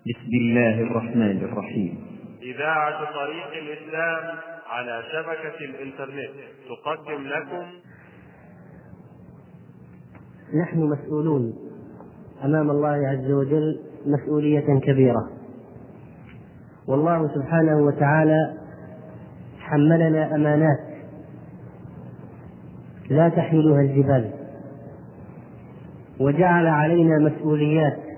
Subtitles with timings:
[0.00, 1.98] بسم الله الرحمن الرحيم.
[2.42, 6.30] إذاعة طريق الإسلام على شبكة الإنترنت
[6.68, 7.66] تقدم لكم.
[10.62, 11.54] نحن مسؤولون
[12.44, 15.28] أمام الله عز وجل مسؤولية كبيرة.
[16.88, 18.54] والله سبحانه وتعالى
[19.58, 20.78] حملنا أمانات
[23.10, 24.30] لا تحملها الجبال
[26.20, 28.09] وجعل علينا مسؤوليات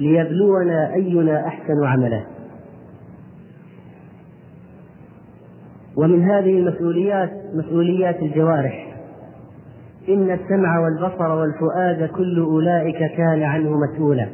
[0.00, 2.22] ليبلونا أينا أحسن عملا
[5.96, 8.96] ومن هذه المسؤوليات مسؤوليات الجوارح.
[10.08, 14.28] إن السمع والبصر والفؤاد كل أولئك كان عنه مسؤولا.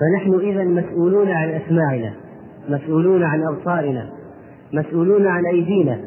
[0.00, 2.12] فنحن إذا مسؤولون عن أسماعنا
[2.68, 4.10] مسؤولون عن أبصارنا
[4.72, 6.00] مسؤولون عن أيدينا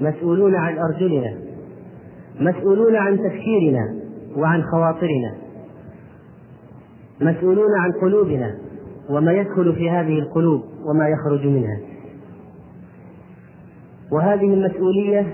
[0.00, 1.34] مسؤولون عن أرجلنا
[2.40, 3.94] مسؤولون عن تفكيرنا
[4.36, 5.39] وعن خواطرنا.
[7.20, 8.54] مسؤولون عن قلوبنا
[9.10, 11.78] وما يدخل في هذه القلوب وما يخرج منها.
[14.12, 15.26] وهذه المسؤولية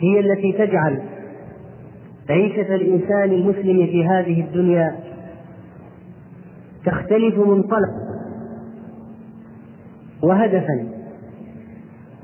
[0.00, 1.02] هي التي تجعل
[2.30, 4.96] عيشة الإنسان المسلم في هذه الدنيا
[6.86, 7.90] تختلف منطلق
[10.22, 10.88] وهدفا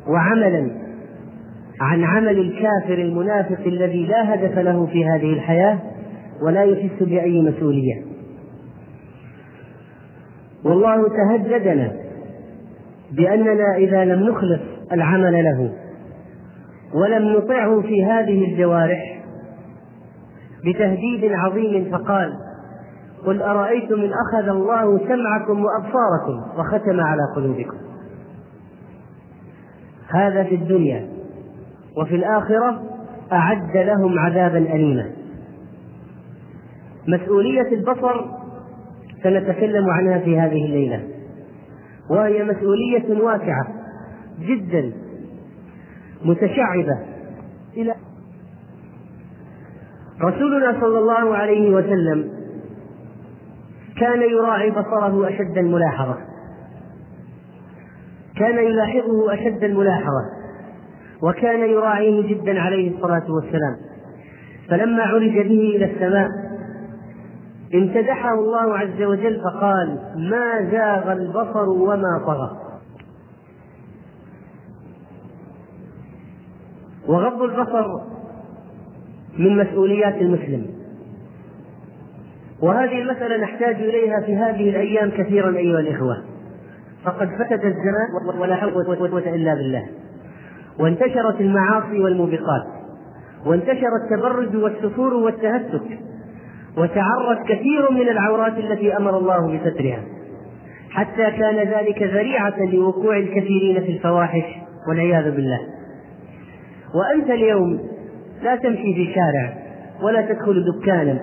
[0.09, 0.71] وعملا
[1.81, 5.79] عن عمل الكافر المنافق الذي لا هدف له في هذه الحياة
[6.43, 8.05] ولا يحس بأي مسؤولية.
[10.65, 11.93] والله تهددنا
[13.13, 14.61] بأننا إذا لم نخلص
[14.93, 15.73] العمل له
[16.95, 19.23] ولم نطعه في هذه الجوارح
[20.65, 22.33] بتهديد عظيم فقال
[23.27, 27.77] قل أرأيتم إن أخذ الله سمعكم وأبصاركم وختم على قلوبكم.
[30.09, 31.09] هذا في الدنيا
[31.97, 32.83] وفي الآخرة
[33.33, 35.11] أعد لهم عذابا أليما.
[37.09, 38.25] مسؤولية البصر
[39.23, 41.09] سنتكلم عنها في هذه الليلة.
[42.11, 43.67] وهي مسؤولية واسعة
[44.41, 44.93] جدا
[46.25, 46.99] متشعبة
[47.77, 47.95] إلى
[50.23, 52.31] رسولنا صلى الله عليه وسلم
[54.01, 56.17] كان يراعي بصره أشد الملاحظة.
[58.37, 60.23] كان يلاحظه أشد الملاحظة
[61.23, 63.77] وكان يراعيه جدا عليه الصلاة والسلام.
[64.69, 66.29] فلما عرج به إلى السماء
[67.75, 72.57] امتدحه الله عز وجل فقال ما زاغ البصر وما طغى.
[77.09, 78.01] وغض البصر
[79.39, 80.67] من مسؤوليات المسلم.
[82.63, 86.23] وهذه المسألة نحتاج إليها في هذه الأيام كثيرا أيها الإخوة.
[87.05, 89.87] فقد فتت الزمان ولا حول ولا إلا بالله.
[90.81, 92.67] وانتشرت المعاصي والموبقات.
[93.47, 95.99] وانتشر التبرج والسفور والتهتك.
[96.77, 100.03] وتعرت كثير من العورات التي أمر الله بسترها.
[100.91, 104.45] حتى كان ذلك ذريعة لوقوع الكثيرين في الفواحش
[104.89, 105.61] والعياذ بالله.
[106.95, 107.81] وأنت اليوم
[108.43, 109.55] لا تمشي في شارع
[110.03, 111.19] ولا تدخل دكانا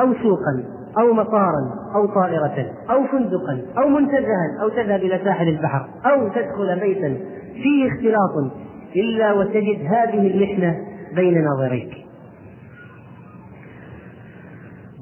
[0.00, 0.64] أو سوقا
[0.98, 6.80] أو مطارا أو طائرة أو فندقا أو منتزها أو تذهب إلى ساحل البحر أو تدخل
[6.80, 7.16] بيتا
[7.54, 8.52] فيه اختلاط
[8.96, 10.76] إلا وتجد هذه المحنة
[11.16, 11.90] بين ناظريك.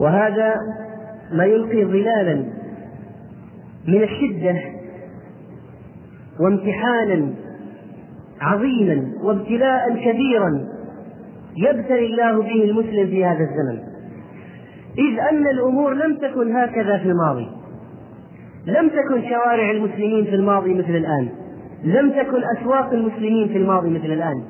[0.01, 0.55] وهذا
[1.33, 2.45] ما يلقي ظلالا
[3.89, 4.61] من الشدة
[6.41, 7.35] وامتحانا
[8.41, 10.67] عظيما وابتلاء كبيرا
[11.57, 13.79] يبتلي الله به المسلم في هذا الزمن.
[14.99, 17.47] إذ أن الأمور لم تكن هكذا في الماضي.
[18.67, 21.29] لم تكن شوارع المسلمين في الماضي مثل الآن.
[21.85, 24.43] لم تكن أسواق المسلمين في الماضي مثل الآن.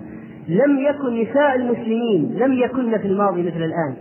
[0.49, 3.95] لم يكن نساء المسلمين لم يكن في الماضي مثل الآن.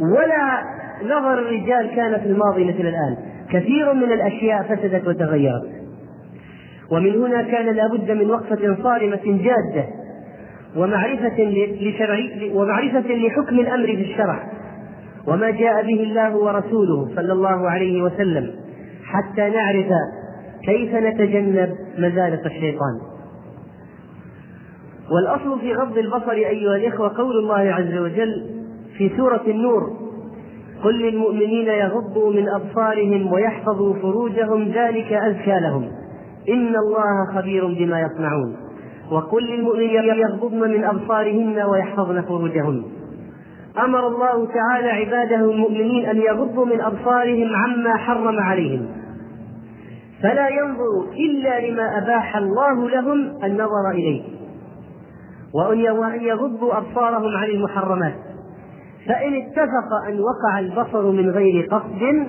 [0.00, 0.62] ولا
[1.02, 3.16] نظر الرجال كان في الماضي مثل الآن.
[3.50, 5.68] كثير من الأشياء فسدت وتغيرت.
[6.90, 9.84] ومن هنا كان لابد من وقفة صارمة جادة
[10.76, 11.42] ومعرفة
[11.80, 14.52] لشرعي ومعرفة لحكم الأمر في الشرع
[15.26, 18.50] وما جاء به الله ورسوله صلى الله عليه وسلم
[19.04, 19.86] حتى نعرف
[20.64, 23.00] كيف نتجنب مزالق الشيطان.
[25.10, 28.46] والأصل في غض البصر أيها الإخوة قول الله عز وجل
[28.98, 30.03] في سورة النور
[30.84, 35.88] قل للمؤمنين يغضوا من أبصارهم ويحفظوا فروجهم ذلك أزكى لهم.
[36.48, 38.56] إن الله خبير بما يصنعون.
[39.10, 42.82] وقل للمؤمنين يغضضن من أبصارهن ويحفظن فروجهن.
[43.84, 48.86] أمر الله تعالى عباده المؤمنين أن يغضوا من أبصارهم عما حرم عليهم.
[50.22, 54.22] فلا ينظروا إلا لما أباح الله لهم النظر إليه.
[55.54, 58.14] وأن يغضوا أبصارهم عن المحرمات.
[59.08, 62.26] فإن اتفق أن وقع البصر من غير قصد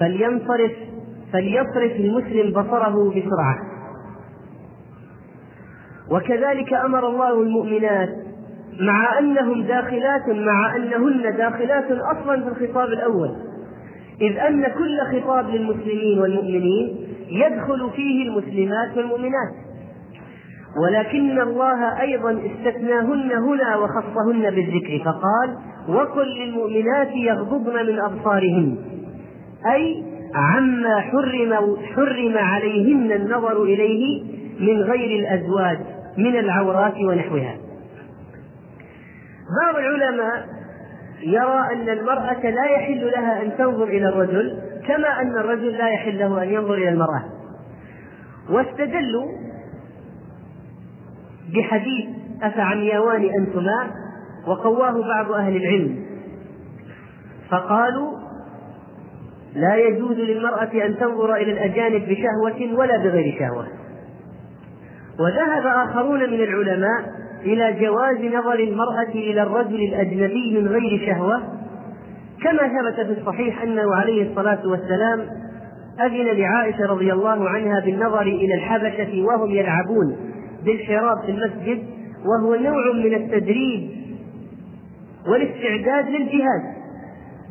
[0.00, 0.72] فلينصرف
[1.32, 3.58] فليصرف المسلم بصره بسرعة.
[6.10, 8.08] وكذلك أمر الله المؤمنات
[8.80, 13.30] مع أنهم داخلات مع أنهن داخلات أصلا في الخطاب الأول.
[14.20, 16.96] إذ أن كل خطاب للمسلمين والمؤمنين
[17.28, 19.63] يدخل فيه المسلمات والمؤمنات.
[20.76, 25.56] ولكن الله أيضا استثناهن هنا وخصهن بالذكر فقال
[25.88, 28.76] وقل للمؤمنات يغضضن من أبصارهن
[29.74, 30.04] أي
[30.34, 34.22] عما حرم حرم عليهن النظر إليه
[34.60, 35.78] من غير الأزواج
[36.18, 37.56] من العورات ونحوها.
[39.62, 40.46] بعض العلماء
[41.22, 46.18] يرى أن المرأة لا يحل لها أن تنظر إلى الرجل كما أن الرجل لا يحل
[46.18, 47.24] له أن ينظر إلى المرأة.
[48.50, 49.43] واستدلوا
[51.52, 52.06] بحديث
[52.42, 53.90] أفعميوان أنتما
[54.46, 56.04] وقواه بعض أهل العلم.
[57.50, 58.12] فقالوا
[59.54, 63.66] لا يجوز للمرأة أن تنظر إلى الأجانب بشهوة ولا بغير شهوة.
[65.20, 67.04] وذهب آخرون من العلماء
[67.44, 71.42] إلى جواز نظر المرأة إلى الرجل الأجنبي من غير شهوة
[72.42, 75.20] كما ثبت في الصحيح أنه عليه الصلاة والسلام
[76.00, 80.33] أذن لعائشة رضي الله عنها بالنظر إلى الحبشة وهم يلعبون.
[80.64, 81.84] بالحراب في المسجد
[82.24, 83.90] وهو نوع من التدريب
[85.28, 86.74] والاستعداد للجهاد.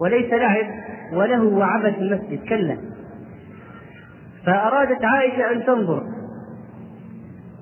[0.01, 0.65] وليس لعب
[1.13, 2.77] وله وعبث المسجد كلا.
[4.45, 6.03] فأرادت عائشة أن تنظر.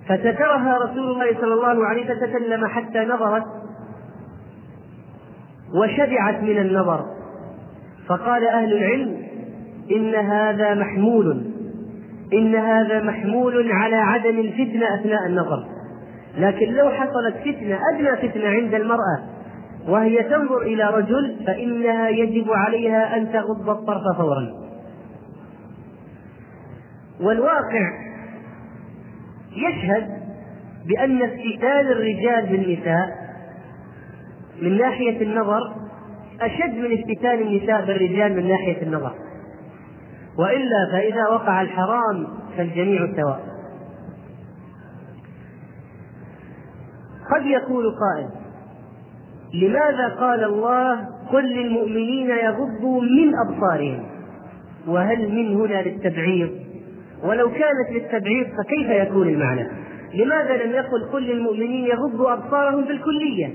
[0.07, 3.45] فسترها رسول الله صلى الله عليه وسلم فتكلم حتى نظرت
[5.75, 7.06] وشبعت من النظر.
[8.07, 9.18] فقال أهل العلم
[9.92, 11.50] إن هذا محمول.
[12.33, 15.66] إن هذا محمول على عدم الفتنة أثناء النظر.
[16.38, 19.19] لكن لو حصلت فتنة أدنى فتنة عند المرأة
[19.88, 24.48] وهي تنظر إلى رجل فإنها يجب عليها أن تغض الطرف فورا.
[27.22, 27.92] والواقع
[29.56, 30.07] يشهد
[30.88, 33.07] بأن افتتان الرجال بالنساء
[34.62, 35.75] من ناحية النظر
[36.42, 39.13] أشد من افتتان النساء بالرجال من ناحية النظر.
[40.38, 43.51] وإلا فإذا وقع الحرام فالجميع سواء
[47.31, 48.30] قد يقول قائل
[49.54, 54.06] لماذا قال الله قل للمؤمنين يغضوا من أبصارهم
[54.88, 56.50] وهل من هنا للتبعيض
[57.24, 59.68] ولو كانت للتبعيض فكيف يكون المعنى؟
[60.13, 63.54] لماذا لم يقل كل المؤمنين يغضوا أبصارهم بالكلية؟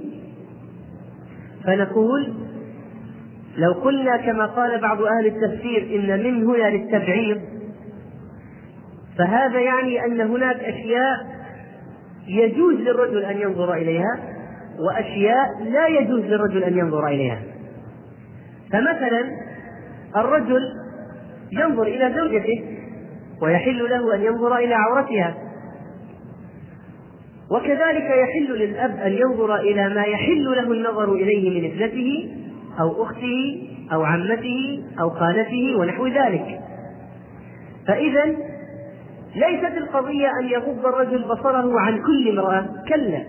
[1.64, 2.34] فنقول
[3.56, 7.40] لو قلنا كما قال بعض أهل التفسير إن من هنا للتبعيض
[9.18, 11.26] فهذا يعني أن هناك أشياء
[12.28, 14.18] يجوز للرجل أن ينظر إليها
[14.78, 17.42] وأشياء لا يجوز للرجل أن ينظر إليها.
[18.72, 19.24] فمثلا
[20.16, 20.62] الرجل
[21.52, 22.64] ينظر إلى زوجته
[23.42, 25.34] ويحل له أن ينظر إلى عورتها
[27.50, 32.28] وكذلك يحل للأب أن ينظر إلى ما يحل له النظر إليه من ابنته
[32.80, 36.60] أو أخته أو عمته أو خالته ونحو ذلك.
[37.86, 38.24] فإذا
[39.34, 43.24] ليست القضية أن يغض الرجل بصره عن كل امرأة كلا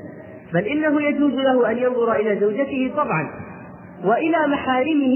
[0.53, 3.29] بل إنه يجوز له أن ينظر إلى زوجته طبعا
[4.03, 5.15] وإلى محارمه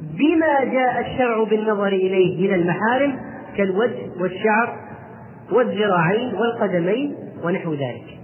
[0.00, 3.20] بما جاء الشرع بالنظر إليه من المحارم
[3.56, 4.76] كالوجه والشعر
[5.52, 8.18] والذراعين والقدمين ونحو ذلك.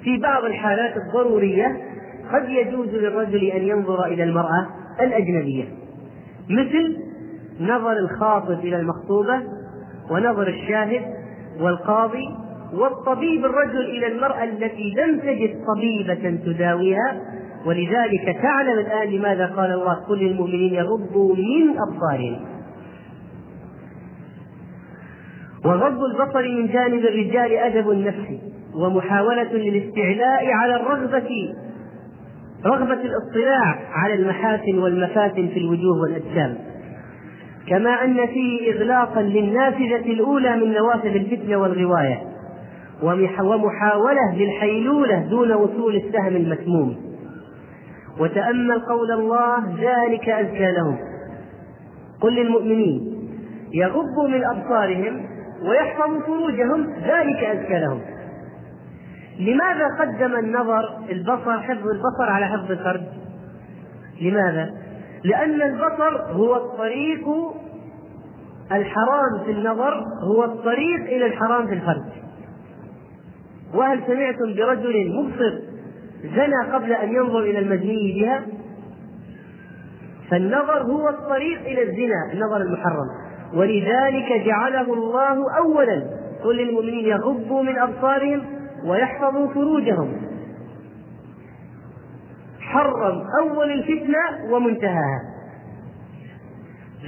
[0.00, 1.76] وفي بعض الحالات الضرورية
[2.32, 4.66] قد يجوز للرجل أن ينظر إلى المرأة
[5.00, 5.64] الأجنبية
[6.50, 6.96] مثل
[7.60, 9.42] نظر الخاطب إلى المخطوبة
[10.10, 11.02] ونظر الشاهد
[11.60, 12.28] والقاضي
[12.72, 17.20] والطبيب الرجل إلى المرأة التي لم تجد طبيبة تداويها
[17.66, 22.40] ولذلك تعلم الآن لماذا قال الله كل المؤمنين يغضوا من أبصارهم
[25.64, 31.54] وغض البصر من جانب الرجال أدب النفس ومحاولة للاستعلاء على الرغبة
[32.66, 36.58] رغبة الاطلاع على المحاسن والمفاتن في الوجوه والأجسام.
[37.68, 42.22] كما أن فيه إغلاقا للنافذة الأولى من نوافذ الفتنة والغواية
[43.42, 46.96] ومحاولة للحيلولة دون وصول السهم المسموم.
[48.20, 50.98] وتأمل قول الله ذلك أزكى لهم.
[52.20, 53.14] قل للمؤمنين
[53.72, 55.20] يغضوا من أبصارهم
[55.62, 56.86] ويحفظوا فروجهم.
[57.04, 58.00] ذلك أزكى لهم.
[59.38, 63.00] لماذا قدم النظر البصر حفظ البصر على حفظ الفرج؟
[64.20, 64.70] لماذا؟
[65.24, 67.28] لأن البصر هو الطريق
[68.72, 72.04] الحرام في النظر هو الطريق إلى الحرام في الفرج.
[73.74, 75.58] وهل سمعتم برجل مبصر
[76.22, 78.42] زنى قبل أن ينظر إلى المزني بها؟
[80.30, 83.08] فالنظر هو الطريق إلى الزنا النظر المحرم.
[83.54, 86.02] ولذلك جعله الله أولا.
[86.44, 90.12] قل للمؤمنين يغضوا من أبصارهم ويحفظوا فروجهم.
[92.60, 95.20] حرم أول الفتنة ومنتهاها.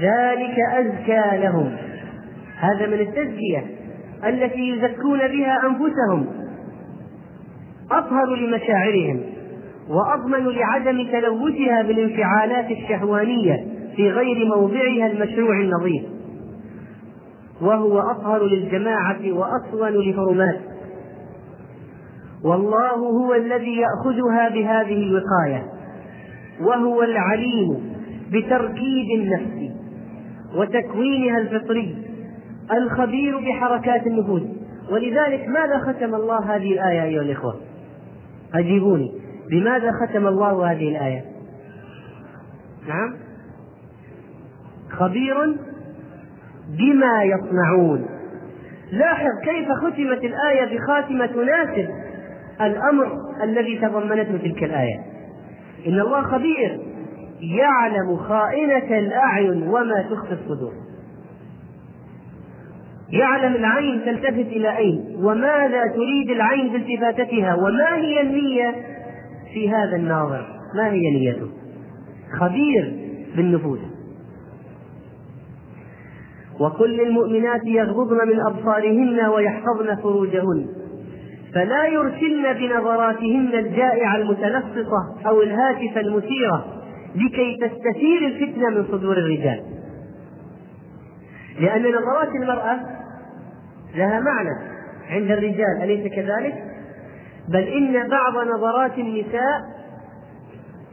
[0.00, 1.76] ذلك أزكى لهم.
[2.58, 3.66] هذا من التزكية
[4.24, 6.26] التي يزكون بها أنفسهم.
[7.90, 9.22] أطهر لمشاعرهم
[9.88, 16.02] وأضمن لعدم تلوثها بالانفعالات الشهوانية في غير موضعها المشروع النظيف.
[17.60, 20.69] وهو أطهر للجماعة وأصون لحرمات.
[22.44, 25.66] والله هو الذي يأخذها بهذه الوقاية
[26.60, 27.94] وهو العليم
[28.32, 29.72] بتركيب النفس
[30.56, 32.10] وتكوينها الفطري
[32.72, 34.42] الخبير بحركات النفوس.
[34.90, 37.56] ولذلك ماذا ختم الله هذه الآية أيها الإخوة؟
[38.54, 39.12] أجيبوني.
[39.50, 41.24] بماذا ختم الله هذه الآية؟
[42.88, 43.16] نعم.
[44.90, 45.56] خبير
[46.78, 48.06] بما يصنعون.
[48.92, 51.88] لاحظ كيف ختمت الآية بخاتمة تناسب
[52.62, 53.12] الأمر
[53.42, 54.98] الذي تضمنته تلك الآية.
[55.86, 56.80] إن الله خبير
[57.40, 60.72] يعلم خائنة الأعين وما تخفي الصدور.
[63.12, 68.74] يعلم العين تلتفت إلى أين وماذا تريد العين بالتفاتتها وما هي النية
[69.54, 70.46] في هذا الناظر.
[70.76, 71.48] ما هي نيته؟
[72.40, 72.92] خبير
[73.36, 73.78] بالنفوس
[76.60, 80.66] وكل المؤمنات يغضضن من أبصارهن ويحفظن فروجهن.
[81.54, 86.64] فلا يرسلن بنظراتهن الجائعة المتلفظة أو الهاتفة المثيرة
[87.14, 89.62] لكي تستثير الفتنة من صدور الرجال
[91.60, 92.80] لأن نظرات المرأة
[93.94, 94.70] لها معنى
[95.10, 96.54] عند الرجال أليس كذلك؟
[97.48, 99.60] بل إن بعض نظرات النساء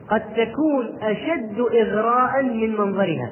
[0.09, 3.31] قد تكون أشد إغراء من منظرها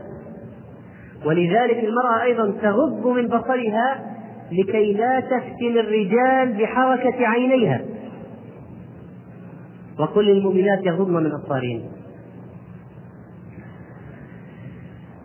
[1.25, 4.14] ولذلك المرأة أيضا تغض من بصرها
[4.51, 7.81] لكي لا تفتن الرجال بحركة عينيها.
[9.99, 11.81] وكل المؤمنات يغضن من أبصارهن.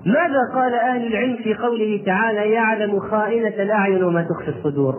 [0.06, 4.94] ماذا قال أهل العلم في قوله تعالى يعلم خائنة الأعين وما تخفي الصدور؟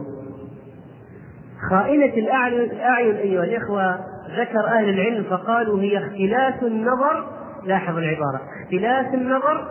[1.69, 2.71] خائنة الأعين
[3.17, 3.99] أيها الإخوة
[4.37, 7.27] ذكر أهل العلم فقالوا هي اختلاس النظر
[7.65, 9.67] لاحظ العبارة اختلاس النظر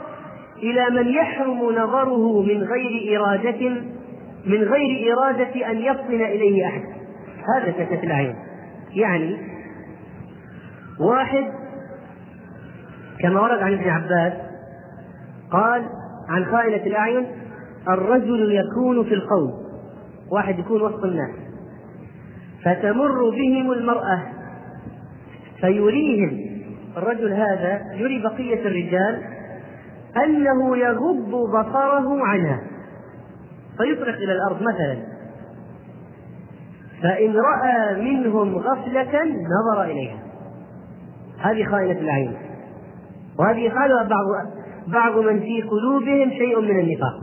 [0.62, 3.82] إلى من يحرم نظره من غير إرادة
[4.46, 6.82] من غير إرادة أن يفطن إليه أحد.
[7.54, 8.34] هذا كشف العين.
[8.94, 9.36] يعني
[11.00, 11.44] واحد
[13.20, 14.32] كما ورد عن ابن عباس
[15.50, 15.82] قال
[16.28, 17.26] عن خائنة الأعين
[17.88, 19.52] الرجل يكون في القوم.
[20.32, 21.30] واحد يكون وسط الناس.
[22.64, 24.22] فتمر بهم المرأة
[25.60, 26.50] فيريهم.
[26.96, 29.22] الرجل هذا يري بقية الرجال
[30.24, 32.69] أنه يغض بصره عنها.
[33.82, 34.96] فيطرق إلى الأرض مثلا.
[37.02, 40.18] فإن رأى منهم غفلة نظر إليها.
[41.38, 42.36] هذه خائنة العين
[43.38, 44.26] وهذه قالها بعض
[44.86, 47.20] بعض من في قلوبهم شيء من النفاق.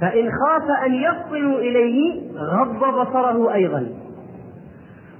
[0.00, 3.88] فإن خاف أن يفطنوا إليه غض بصره أيضا.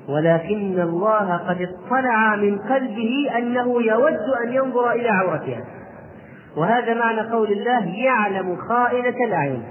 [0.09, 5.65] ولكن الله قد اطلع من قلبه أنه يود أن ينظر إلى عورتها.
[6.57, 9.63] وهذا معنى قول الله يعلم خائنة الأعين.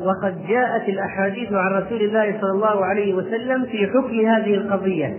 [0.00, 5.16] وقد جاءت الأحاديث عن رسول الله صلى الله عليه وسلم في حكم هذه القضية.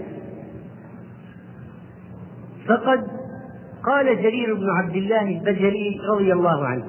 [2.68, 3.00] فقد
[3.84, 6.84] قال جرير بن عبد الله البجلي رضي الله عنه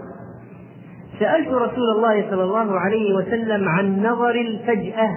[1.21, 5.11] سألت رسول الله صلى الله عليه وسلم عن نظر الفجأة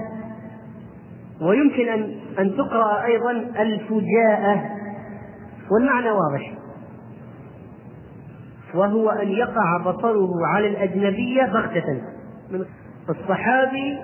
[1.42, 4.79] ويمكن أن أن تقرأ أيضا الفجاءة.
[5.72, 6.54] والمعنى واضح.
[8.74, 12.02] وهو أن يقع بصره على الأجنبية بغتة.
[13.10, 13.98] الصحابي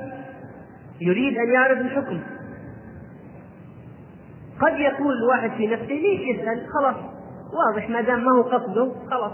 [1.02, 2.20] يريد أن يعرف الحكم.
[4.60, 6.96] قد يقول الواحد في نفسه ليش يسأل؟ خلاص
[7.54, 9.32] واضح ما دام ما هو قصده خلاص.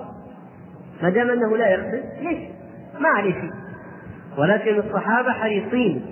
[1.04, 2.50] ما دام أنه لا يقصد ليش؟
[3.00, 3.52] ما عليه شيء.
[4.38, 6.06] ولكن الصحابة حريصين.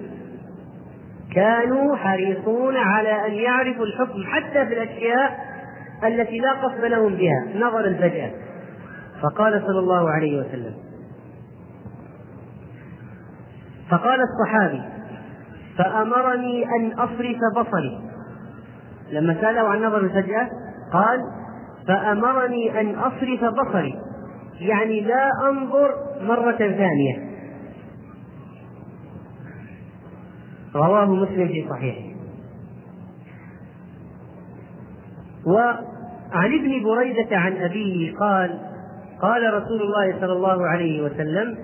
[1.36, 5.49] كانوا حريصون على أن يعرفوا الحكم حتى في الأشياء
[6.04, 8.32] التي لا قصد لهم بها نظر الفجأة
[9.22, 10.74] فقال صلى الله عليه وسلم
[13.90, 14.82] فقال الصحابي
[15.78, 18.02] فأمرني أن أصرف بصري.
[19.12, 20.50] لما سأله عن نظر الفجأة
[20.94, 21.20] قال
[21.88, 24.00] فأمرني أن أصرف بصري.
[24.60, 25.92] يعني لا أنظر
[26.22, 27.30] مرة ثانية.
[30.76, 32.10] رواه مسلم في صحيحه.
[36.34, 38.60] وعن ابن بريدة عن أبيه قال
[39.22, 41.58] قال رسول الله صلى الله عليه وسلم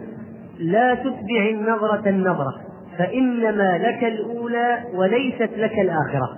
[0.60, 2.54] لا تتبع النظرة النظرة
[2.98, 6.38] فإنما لك الأولى وليست لك الآخرة.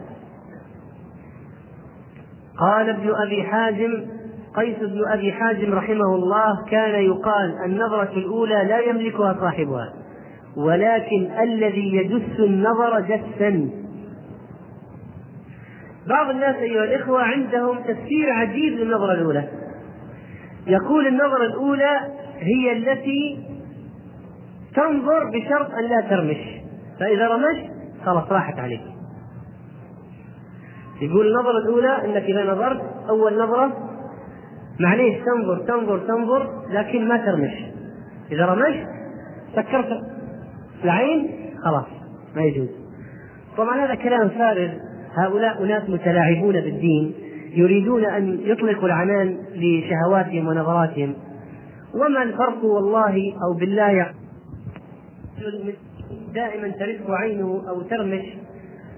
[2.57, 4.05] قال ابن أبي حازم
[4.55, 9.93] قيس بن أبي حازم رحمه الله كان يقال النظرة الأولى لا يملكها صاحبها
[10.57, 13.69] ولكن الذي يجس النظر جسا
[16.09, 19.47] بعض الناس أيها الإخوة عندهم تفسير عجيب للنظرة الأولى.
[20.67, 21.99] يقول النظرة الأولى
[22.39, 23.47] هي التي
[24.75, 26.61] تنظر بشرط أن لا ترمش.
[26.99, 27.71] فإذا رمشت
[28.05, 28.81] خلاص راحت عليك.
[31.01, 33.77] يقول النظرة الأولى أنك إذا نظرت أول نظرة
[34.79, 37.53] معليش تنظر تنظر تنظر لكن ما ترمش.
[38.31, 38.87] إذا رمشت
[39.55, 39.87] سكرت
[40.83, 41.29] العين
[41.65, 41.85] خلاص
[42.35, 42.69] ما يجوز.
[43.57, 44.86] طبعا هذا كلام فارغ.
[45.17, 47.13] هؤلاء أناس متلاعبون بالدين
[47.53, 51.13] يريدون أن يطلقوا العنان لشهواتهم ونظراتهم.
[51.95, 54.11] وما الفرق والله أو بالله؟
[56.33, 58.23] دائما ترف عينه أو ترمش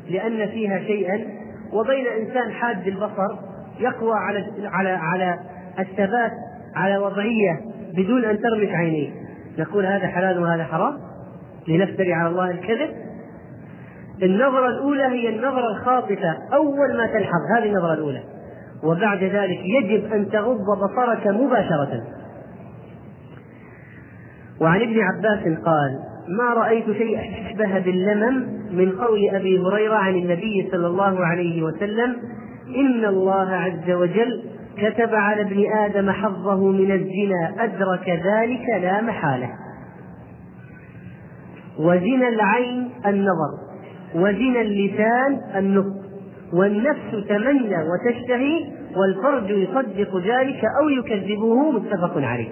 [0.09, 1.25] لأن فيها شيئا.
[1.73, 3.35] وبين إنسان حاد البصر
[3.79, 5.39] يقوى على على على
[5.79, 6.31] الثبات
[6.75, 7.61] على وضعية
[7.93, 9.09] بدون أن ترمش عينيه.
[9.59, 10.97] نقول هذا حلال وهذا حرام؟
[11.67, 12.89] لنفتري على الله الكذب؟
[14.23, 18.23] النظرة الأولى هي النظرة الخاطفة أول ما تلحظ هذه النظرة الأولى.
[18.83, 22.03] وبعد ذلك يجب أن تغض بصرك مباشرة.
[24.61, 25.99] وعن ابن عباس قال
[26.29, 32.15] ما رأيت شيئا أشبه باللمم من قول أبي هريرة عن النبي صلى الله عليه وسلم
[32.75, 34.43] إن الله عز وجل
[34.77, 39.49] كتب على ابن آدم حظه من الزنا أدرك ذلك لا محالة.
[41.79, 43.68] وزنا العين النظر.
[44.15, 46.09] وزنا اللسان النطق.
[46.53, 52.51] والنفس تمنى وتشتهي والفرج يصدق ذلك أو يكذبه متفق عليه.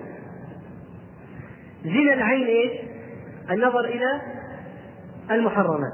[1.84, 2.71] زنا العين إيش؟
[3.51, 4.21] النظر إلى
[5.31, 5.93] المحرمات.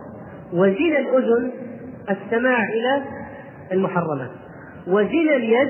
[0.53, 1.51] وزنا الأذن
[2.09, 3.03] السماع إلى
[3.71, 4.31] المحرمات.
[4.87, 5.69] وزنا اليد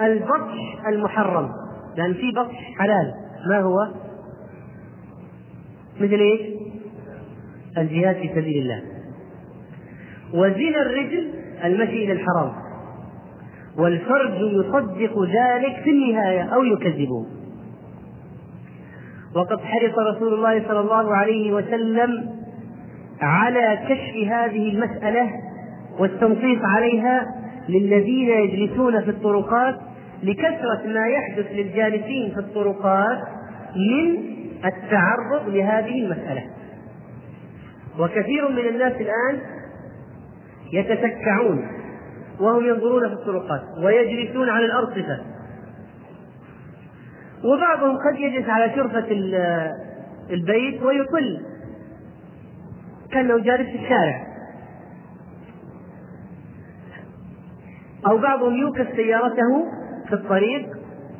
[0.00, 1.50] البطش المحرم.
[1.96, 3.14] لأن في بطش حلال.
[3.48, 3.88] ما هو؟
[6.00, 6.40] مثل إيش؟
[7.78, 8.89] الجهاد في سبيل الله.
[10.34, 11.30] وزنا الرجل
[11.64, 12.52] المشي إلى الحرام.
[13.78, 17.26] والفرج يصدق ذلك في النهاية أو يكذبه.
[19.36, 22.30] وقد حرص رسول الله صلى الله عليه وسلم
[23.20, 25.30] على كشف هذه المسألة
[25.98, 27.26] والتنصيص عليها
[27.68, 29.76] للذين يجلسون في الطرقات
[30.22, 33.18] لكثرة ما يحدث للجالسين في الطرقات
[33.76, 34.18] من
[34.64, 36.42] التعرض لهذه المسألة.
[37.98, 39.40] وكثير من الناس الآن
[40.72, 41.68] يتسكعون
[42.40, 45.20] وهم ينظرون في الطرقات ويجلسون على الأرصفة.
[47.44, 49.06] وبعضهم قد يجلس على شرفة
[50.30, 51.40] البيت ويطل
[53.12, 54.26] كأنه جالس في الشارع.
[58.06, 59.66] أو بعضهم يوقف سيارته
[60.08, 60.68] في الطريق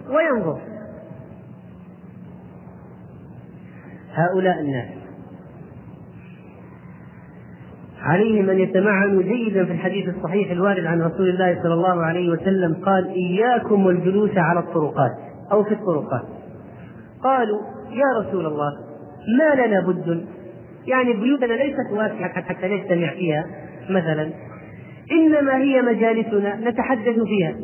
[0.08, 0.60] وينظر.
[4.14, 4.99] هؤلاء الناس
[8.02, 12.74] عليهم أن يتمعنوا جيدا في الحديث الصحيح الوارد عن رسول الله صلى الله عليه وسلم
[12.84, 15.12] قال إياكم والجلوس على الطرقات
[15.52, 16.22] أو في الطرقات.
[17.22, 17.60] قالوا
[17.90, 18.70] يا رسول الله
[19.38, 20.24] ما لنا بد
[20.86, 23.46] يعني بيوتنا ليست واسعة حتى نجتمع فيها
[23.90, 24.30] مثلا
[25.12, 27.54] إنما هي مجالسنا نتحدث فيها.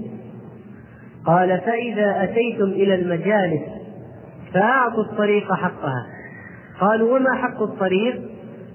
[1.27, 3.62] قال فإذا أتيتم إلى المجالس
[4.55, 6.07] فأعطوا الطريق حقها.
[6.81, 8.20] قالوا وما حق الطريق؟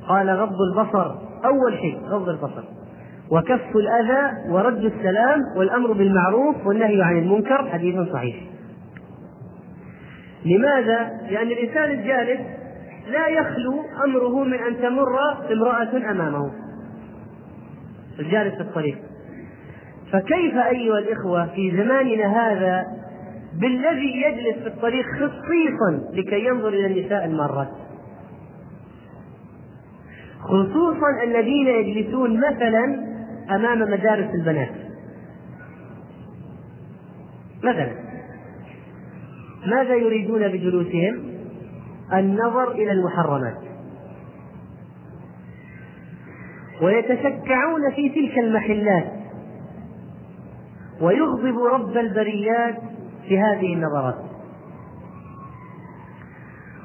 [0.07, 1.30] قال غض البصر.
[1.45, 2.63] أول شيء غض البصر.
[3.31, 8.35] وكف الأذى ورد السلام والأمر بالمعروف والنهي عن المنكر حديث صحيح.
[10.45, 12.41] لماذا؟ لأن الإنسان الجالس
[13.11, 15.19] لا يخلو أمره من أن تمر
[15.51, 16.51] امرأة أمامه.
[18.19, 18.97] الجالس في الطريق
[20.11, 22.85] فكيف أيها الإخوة في زماننا هذا
[23.61, 27.69] بالذي يجلس في الطريق خصيصا لكي ينظر إلى النساء المارات؟
[30.43, 33.11] خصوصا الذين يجلسون مثلا
[33.55, 34.71] أمام مدارس البنات.
[37.63, 37.91] مثلا
[39.65, 41.31] ماذا يريدون بجلوسهم؟
[42.13, 43.57] النظر إلى المحرمات.
[46.81, 49.11] ويتشكعون في تلك المحلات.
[51.01, 52.77] ويغضب رب البريات
[53.27, 54.15] في هذه النظرات.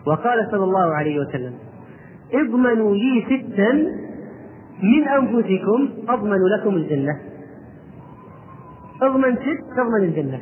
[0.07, 1.66] وقال صلى الله عليه وسلم
[2.35, 3.73] اضمنوا لي ستا
[4.83, 7.21] من أنفسكم أضمن لكم الجنة.
[9.03, 10.41] اضمن ست تضمن الجنة.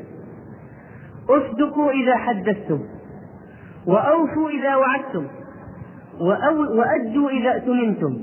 [1.30, 2.80] اصدقوا إذا حدثتم
[3.86, 5.26] وأوفوا إذا وعدتم
[6.76, 8.22] وأدوا إذا اؤتمنتم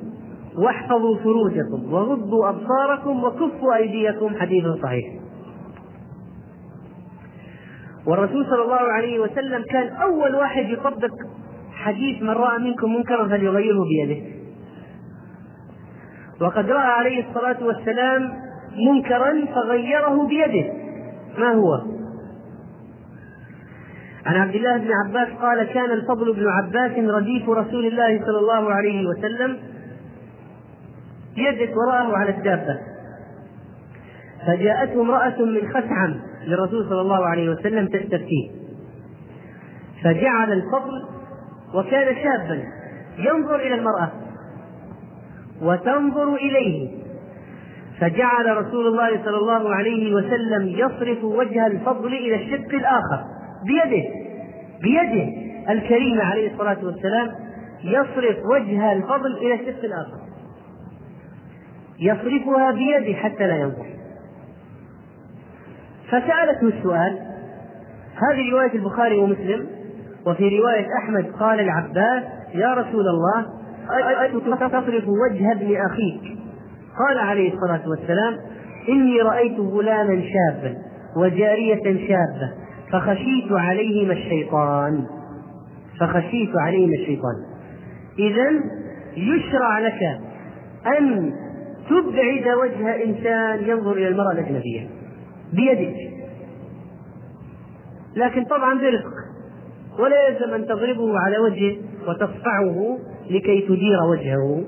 [0.58, 4.36] واحفظوا فروجكم وغضوا أبصاركم وكفوا أيديكم.
[4.36, 5.06] حديث صحيح.
[8.08, 11.12] والرسول صلى الله عليه وسلم كان أول واحد يطبق
[11.82, 14.22] حديث من رأى منكم منكرا فليغيره بيده.
[16.42, 18.34] وقد رأى عليه الصلاة والسلام
[18.88, 20.74] منكرا فغيره بيده.
[21.38, 21.82] ما هو؟
[24.26, 28.74] عن عبد الله بن عباس قال كان الفضل بن عباس رديف رسول الله صلى الله
[28.74, 29.58] عليه وسلم
[31.38, 32.80] يدك وراءه على الدابة.
[34.48, 36.16] فجاءته امرأة من خثعم
[36.48, 38.52] للرسول صلى الله عليه وسلم تستفتيه.
[40.04, 41.11] فجعل الفضل
[41.76, 42.64] وكان شابا.
[43.18, 44.12] ينظر إلى المرأة.
[45.62, 47.02] وتنظر إليه.
[48.00, 53.24] فجعل رسول الله صلى الله عليه وسلم يصرف وجه الفضل إلى الشق الآخر.
[53.66, 54.10] بيده.
[54.82, 55.52] بيده.
[55.70, 57.32] الكريمة عليه الصلاة والسلام
[57.84, 60.22] يصرف وجه الفضل إلى الشق الآخر.
[62.00, 63.86] يصرفها بيده حتى لا ينظر.
[66.08, 67.20] فسألته السؤال.
[68.16, 69.81] هذه رواية البخاري ومسلم.
[70.28, 73.46] وفي رواية أحمد قال العباس يا رسول الله
[74.68, 76.38] تصرف وجه ابن أخيك.
[77.00, 78.38] قال عليه الصلاة والسلام
[78.90, 80.78] إني رأيت غلاما شابا
[81.18, 82.52] وجارية شابة
[82.92, 85.06] فخشيت عليهما الشيطان.
[86.00, 87.36] فخشيت عليهما الشيطان.
[88.20, 88.50] إذا
[89.18, 90.20] يشرع لك
[91.00, 91.34] أن
[91.90, 94.88] تبعد وجه إنسان ينظر إلى المرأة الأجنبية
[95.54, 95.96] بيدك.
[98.16, 99.21] لكن طبعا برفق.
[100.00, 101.78] ولا يلزم أن تضربه على وجهه
[102.08, 103.00] وتصفعه
[103.30, 104.64] لكي تدير وجهه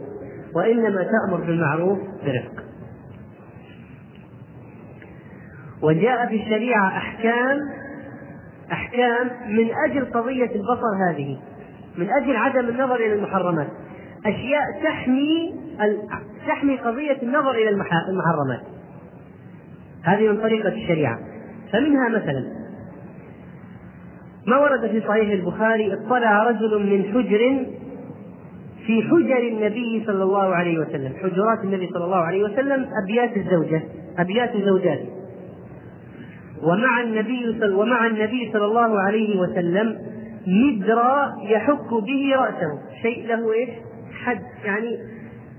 [0.56, 2.64] وإنما تأمر بالمعروف برفق.
[5.82, 7.60] وجاء في الشريعة أحكام
[8.72, 11.40] أحكام من أجل قضية البصر هذه
[11.98, 13.68] من أجل عدم النظر إلى المحرمات.
[14.26, 15.56] أشياء تحمي
[16.48, 18.62] تحمي قضية النظر إلى المحرمات.
[20.04, 21.20] هذه من طريقة الشريعة.
[21.74, 22.63] فمنها مثلا
[24.48, 27.66] ما ورد في صحيح البخاري اطلع رجل من حجر
[28.86, 31.14] في حجر النبي صلى الله عليه وسلم.
[31.24, 33.82] حجرات النبي صلى الله عليه وسلم أبيات الزوجة
[34.18, 35.10] أبيات زوجاته
[36.64, 39.98] ومع النبي صلى ومع النبي صلى الله عليه وسلم
[40.48, 42.80] مدرى يحك به رأسه.
[43.02, 43.70] شيء له إيش؟
[44.24, 44.98] حد يعني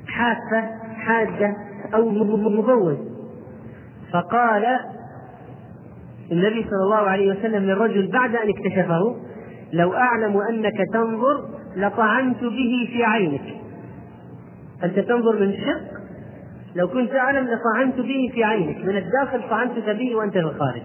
[0.09, 1.57] حافة حادة
[1.95, 2.97] أو مبوز.
[4.13, 4.65] فقال
[6.33, 9.17] النبي صلى الله عليه وسلم للرجل بعد أن اكتشفه
[9.73, 13.55] لو أعلم أنك تنظر لطعنت به في عينك.
[14.85, 15.95] أنت تنظر من الشق؟
[16.77, 18.77] لو كنت أعلم لطعنت به في عينك.
[18.85, 20.83] من الداخل طعنتك به وأنت في الخارج.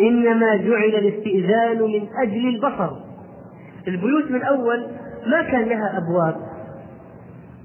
[0.00, 2.90] إنما جعل الاستئذان من أجل البصر.
[3.88, 4.86] البيوت من أول
[5.26, 6.36] ما كان لها أبواب.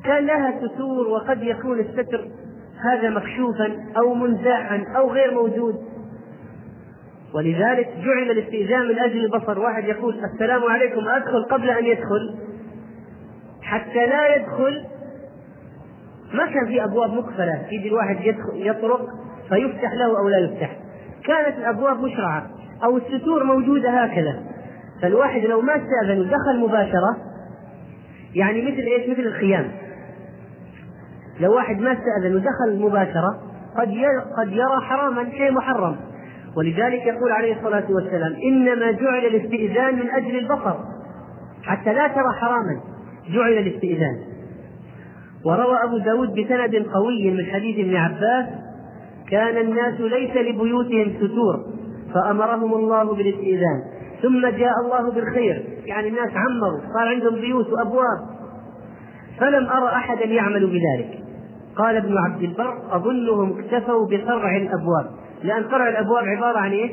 [0.03, 2.27] كان لها ستور وقد يكون الستر
[2.91, 5.90] هذا مكشوفا أو منزوعا أو غير موجود.
[7.33, 9.59] ولذلك جعل الاستئذان من أجل البصر.
[9.59, 12.35] واحد يقول السلام عليكم أدخل قبل أن يدخل؟
[13.61, 14.85] حتى لا يدخل.
[16.33, 19.01] ما كان في أبواب مقفله يجي الواحد يدخل يطرق
[19.49, 20.77] فيفتح له أو لا يفتح.
[21.25, 22.49] كانت الأبواب مشرعة
[22.83, 24.43] أو الستور موجودة هكذا.
[25.01, 27.17] فالواحد لو ما استأذن ودخل مباشرة
[28.35, 29.71] يعني مثل إيش؟ مثل الخيام.
[31.39, 33.41] لو واحد ما استأذن ودخل مباشرة
[33.77, 33.89] قد
[34.37, 36.10] قد يرى حراما شيء محرم.
[36.57, 40.75] ولذلك يقول عليه الصلاة والسلام إنما جعل الاستئذان من أجل البصر
[41.63, 42.81] حتى لا ترى حراما
[43.29, 44.19] جعل الاستئذان.
[45.45, 48.45] وروى أبو داود بسند قوي من حديث ابن عباس
[49.29, 51.59] كان الناس ليس لبيوتهم ستور
[52.13, 53.81] فأمرهم الله بالاستئذان.
[54.21, 58.19] ثم جاء الله بالخير يعني الناس عمروا صار عندهم بيوت وأبواب.
[59.39, 61.19] فلم أرى أحدا يعمل بذلك.
[61.75, 65.21] قال ابن عبد البر أظنهم اكتفوا بقرع الأبواب.
[65.43, 66.91] لأن قرع الأبواب عبارة عن إيش؟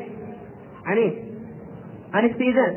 [0.87, 1.13] عن إيش؟
[2.15, 2.75] عن استئذان.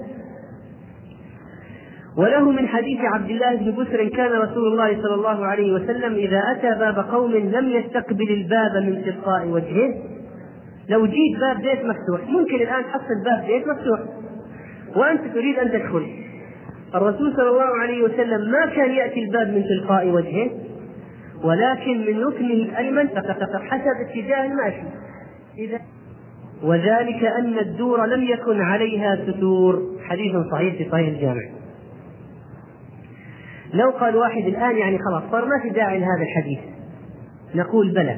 [2.17, 6.41] وله من حديث عبد الله بن بسر كان رسول الله صلى الله عليه وسلم إذا
[6.51, 9.93] أتى باب قوم لم يستقبل الباب من تلقاء وجهه.
[10.89, 13.99] لو جيت باب بيت مفتوح ممكن الآن تحصل باب بيت مفتوح.
[14.95, 16.07] وأنت تريد أن تدخل.
[16.95, 20.49] الرسول صلى الله عليه وسلم ما كان يأتي الباب من تلقاء وجهه
[21.43, 23.07] ولكن من ركنه الأيمن
[23.69, 24.83] حسب اتجاه الماشي.
[25.57, 25.79] إذا
[26.63, 29.81] وذلك أن الدور لم يكن عليها ستور.
[30.03, 31.41] حديث صحيح في صحيح الجامع.
[33.73, 36.59] لو قال واحد الآن يعني خلاص صار ما في داعي لهذا الحديث.
[37.55, 38.17] نقول بلى.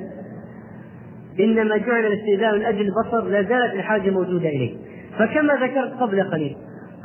[1.39, 4.77] إنما جعل الاستئذان من أجل البصر لا زالت الحاجة موجودة إليه.
[5.19, 6.55] فكما ذكرت قبل قليل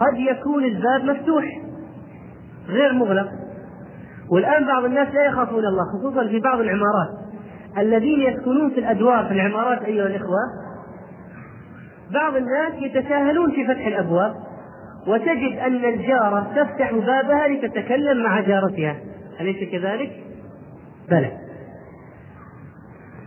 [0.00, 1.44] قد يكون الباب مفتوح
[2.68, 3.28] غير مغلق.
[4.32, 7.08] والآن بعض الناس لا يخافون الله خصوصا في بعض العمارات.
[7.78, 10.40] الذين يسكنون في الأدوار في العمارات أيها الإخوة
[12.10, 14.34] بعض الناس يتساهلون في فتح الأبواب
[15.06, 18.96] وتجد أن الجارة تفتح بابها لتتكلم مع جارتها
[19.40, 20.10] أليس كذلك؟
[21.10, 21.32] بلى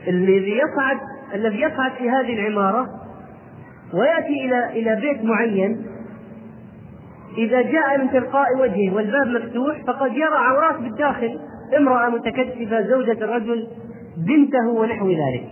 [0.07, 0.97] الذي يصعد
[1.33, 2.87] الذي يصعد في هذه العمارة
[3.93, 5.85] ويأتي إلى إلى بيت معين
[7.37, 11.39] إذا جاء من تلقاء وجهه والباب مفتوح فقد يرى عورات بالداخل
[11.77, 13.67] امرأة متكتفة زوجة الرجل
[14.17, 15.49] بنته ونحو ذلك.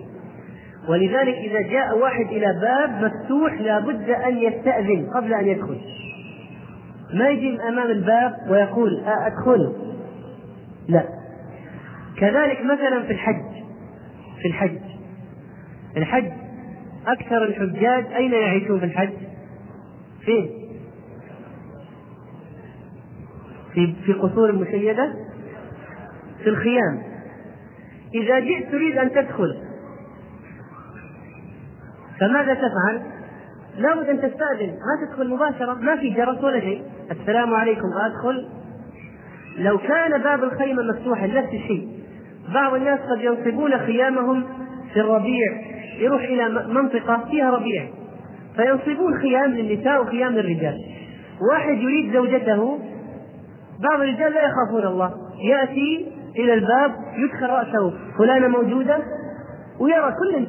[0.90, 5.78] ولذلك إذا جاء واحد إلى باب مفتوح لابد أن يستأذن قبل أن يدخل.
[7.14, 9.74] ما يجي أمام الباب ويقول أدخل.
[10.88, 11.04] لا.
[12.18, 13.64] كذلك مثلا في الحج.
[14.42, 14.80] في الحج.
[15.98, 16.32] الحج
[17.08, 19.14] أكثر الحجاج أين يعيشون في الحج؟
[20.26, 20.50] فين؟
[23.74, 25.14] في في قصور مشيدة؟
[26.44, 27.09] في الخيام.
[28.14, 29.58] إذا جئت تريد أن تدخل.
[32.20, 33.02] فماذا تفعل؟
[33.78, 34.70] لابد أن تستأذن.
[34.70, 36.84] ما تدخل مباشرة ما في جرس ولا شيء.
[37.12, 38.48] السلام عليكم أدخل.
[39.58, 41.88] لو كان باب الخيمة مفتوحا نفس الشيء.
[42.54, 44.44] بعض الناس قد ينصبون خيامهم
[44.94, 45.62] في الربيع
[46.00, 47.88] يروح إلى منطقة فيها ربيع.
[48.56, 50.76] فينصبون خيام للنساء وخيام للرجال.
[51.52, 52.80] واحد يريد زوجته
[53.80, 55.14] بعض الرجال لا يخافون الله.
[55.44, 58.98] يأتي إلى الباب يدخل رأسه فلانة موجودة؟
[59.80, 60.48] ويرى كل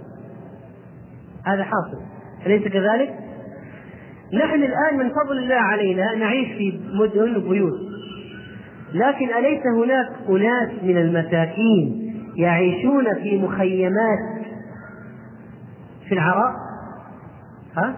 [1.46, 2.00] هذا حاصل.
[2.46, 3.14] أليس كذلك؟
[4.32, 7.80] نحن الآن من فضل الله علينا نعيش في مدن وبيوت
[8.94, 14.18] لكن أليس هناك أناس من المساكين يعيشون في مخيمات
[16.08, 16.52] في العراء
[17.76, 17.94] ها؟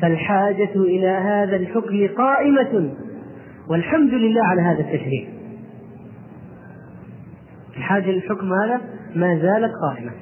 [0.00, 2.94] فالحاجة إلى هذا الحكم قائمة
[3.68, 5.35] والحمد لله على هذا التشريع.
[7.76, 8.80] الحاجة للحكم هذا
[9.14, 10.12] ما زالت قائمة.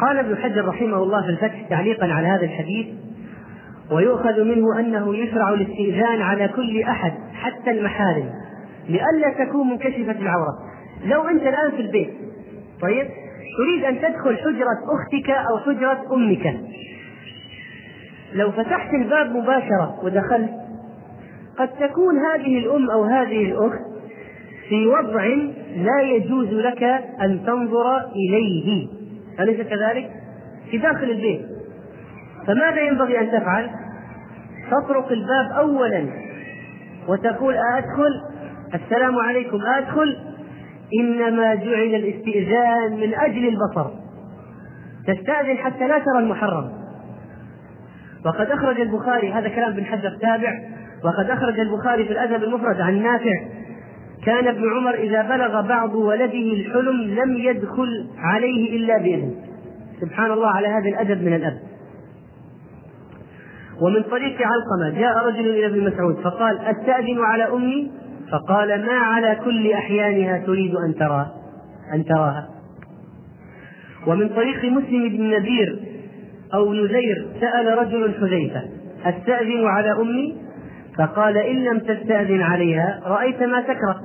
[0.00, 2.86] قال ابن حجر رحمه الله في الفتح تعليقا على هذا الحديث
[3.90, 8.30] ويؤخذ منه أنه يشرع الاستئذان على كل أحد حتى المحارم
[8.88, 10.58] لئلا تكون منكشفة العورة.
[11.04, 12.10] لو أنت الآن في البيت
[12.82, 13.08] طيب
[13.58, 16.60] تريد أن تدخل حجرة أختك أو حجرة أمك.
[18.32, 20.50] لو فتحت الباب مباشرة ودخلت
[21.60, 23.80] قد تكون هذه الأم أو هذه الأخت
[24.68, 25.24] في وضع
[25.76, 26.82] لا يجوز لك
[27.22, 28.88] أن تنظر إليه.
[29.40, 30.10] أليس كذلك؟
[30.70, 31.40] في داخل البيت.
[32.46, 33.70] فماذا ينبغي أن تفعل؟
[34.70, 36.06] تطرق الباب أولا
[37.08, 38.20] وتقول أدخل؟
[38.74, 40.16] السلام عليكم أدخل؟
[41.00, 43.90] إنما جعل الاستئذان من أجل البصر.
[45.06, 46.72] تستأذن حتى لا ترى المحرم.
[48.26, 53.02] وقد أخرج البخاري هذا كلام بن حجر تابع وقد أخرج البخاري في الأدب المفرد عن
[53.02, 53.48] نافع.
[54.26, 59.34] كان ابن عمر إذا بلغ بعض ولده الحلم لم يدخل عليه إلا بإذن
[60.00, 61.58] سبحان الله على هذا الأدب من الأب.
[63.82, 67.90] ومن طريق علقمة جاء رجل إلى ابن مسعود فقال أستأذن على أمي؟
[68.32, 71.26] فقال ما على كل أحيانها تريد أن ترى
[71.94, 72.48] أن تراها.
[74.06, 75.78] ومن طريق مسلم بن نذير
[76.54, 78.62] أو نذير سأل رجل حذيفة
[79.04, 80.49] أستأذن على أمي؟
[80.98, 84.00] فقال إن لم تستأذن عليها رأيت ما تكره.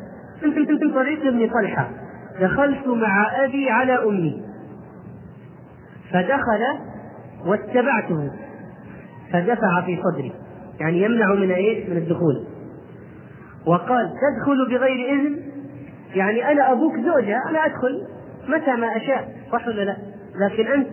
[0.94, 1.90] طريق ابن طلحة.
[2.42, 4.42] دخلت مع أبي على أمي.
[6.12, 6.64] فدخل
[7.46, 8.32] واتبعته.
[9.34, 10.32] فدفع في صدري.
[10.80, 12.46] يعني يمنع من إيش؟ من الدخول.
[13.66, 15.40] وقال تدخل بغير إذن؟
[16.16, 18.08] يعني أنا أبوك زوجة أنا أدخل
[18.48, 19.36] متى ما أشاء.
[19.52, 19.98] صح ولا لا؟
[20.36, 20.88] لكن أنت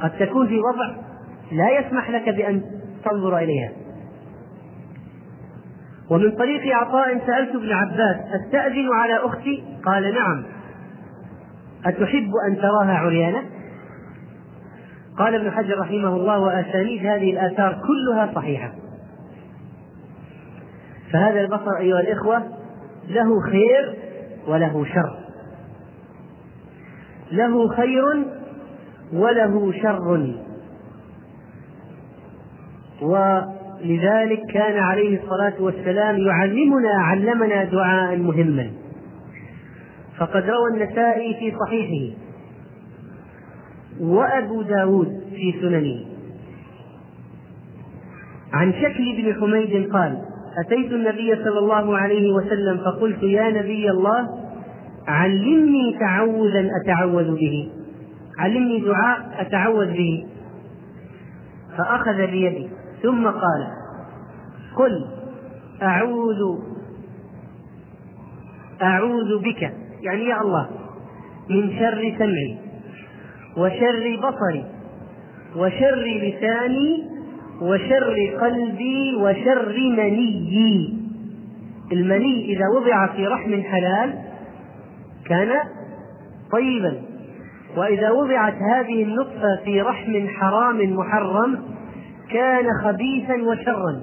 [0.00, 0.96] قد تكون في وضع
[1.52, 2.62] لا يسمح لك بأن
[3.04, 3.72] تنظر إليها.
[6.10, 10.44] ومن طريق عطاء سألت ابن عباس أستأذن على أختي؟ قال نعم.
[11.86, 13.42] أتحب أن تراها عريانة؟
[15.18, 18.72] قال ابن حجر رحمه الله وأسانيد هذه الآثار كلها صحيحة.
[21.12, 22.42] فهذا البصر أيها الإخوة
[23.08, 23.98] له خير
[24.48, 25.18] وله شر.
[27.32, 28.04] له خير
[29.12, 30.34] وله شر.
[33.02, 38.70] ولذلك كان عليه الصلاة والسلام يعلمنا علمنا دعاء مهما
[40.18, 42.16] فقد روى النسائي في صحيحه
[44.00, 46.04] وأبو داود في سننه.
[48.52, 50.18] عن شكل بن حميد قال
[50.66, 54.28] أتيت النبي صلى الله عليه وسلم فقلت يا نبي الله
[55.08, 57.68] علمني تعوذا أتعوذ به.
[58.38, 60.26] علمني دعاء أتعوذ به.
[61.78, 62.68] فأخذ بيدي
[63.02, 63.66] ثم قال
[64.76, 65.06] قل
[65.82, 66.58] أعوذ
[68.82, 69.62] أعوذ بك
[70.02, 70.68] يعني يا الله
[71.50, 72.58] من شر سمعي
[73.56, 74.64] وشر بصري
[75.56, 77.12] وشر لساني
[77.62, 80.98] وشر قلبي وشر منيي.
[81.92, 84.18] المني إذا وضع في رحم حلال
[85.26, 85.48] كان
[86.52, 87.02] طيبا
[87.76, 91.58] وإذا وضعت هذه النطفة في رحم حرام محرم
[92.32, 94.00] كان خبيثا وشرا.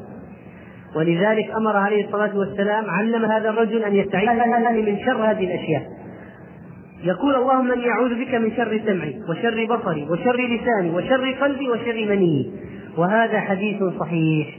[0.96, 4.30] ولذلك أمر عليه الصلاة والسلام علم هذا الرجل أن يستعيذ
[4.86, 5.84] من شر هذه الأشياء.
[7.04, 12.06] يقول اللهم إني أعوذ بك من شر سمعي وشر بصري وشر لساني وشر قلبي وشر
[12.10, 12.52] مني.
[12.98, 14.58] وهذا حديث صحيح.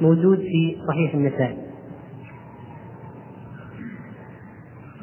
[0.00, 1.56] موجود في صحيح النسائي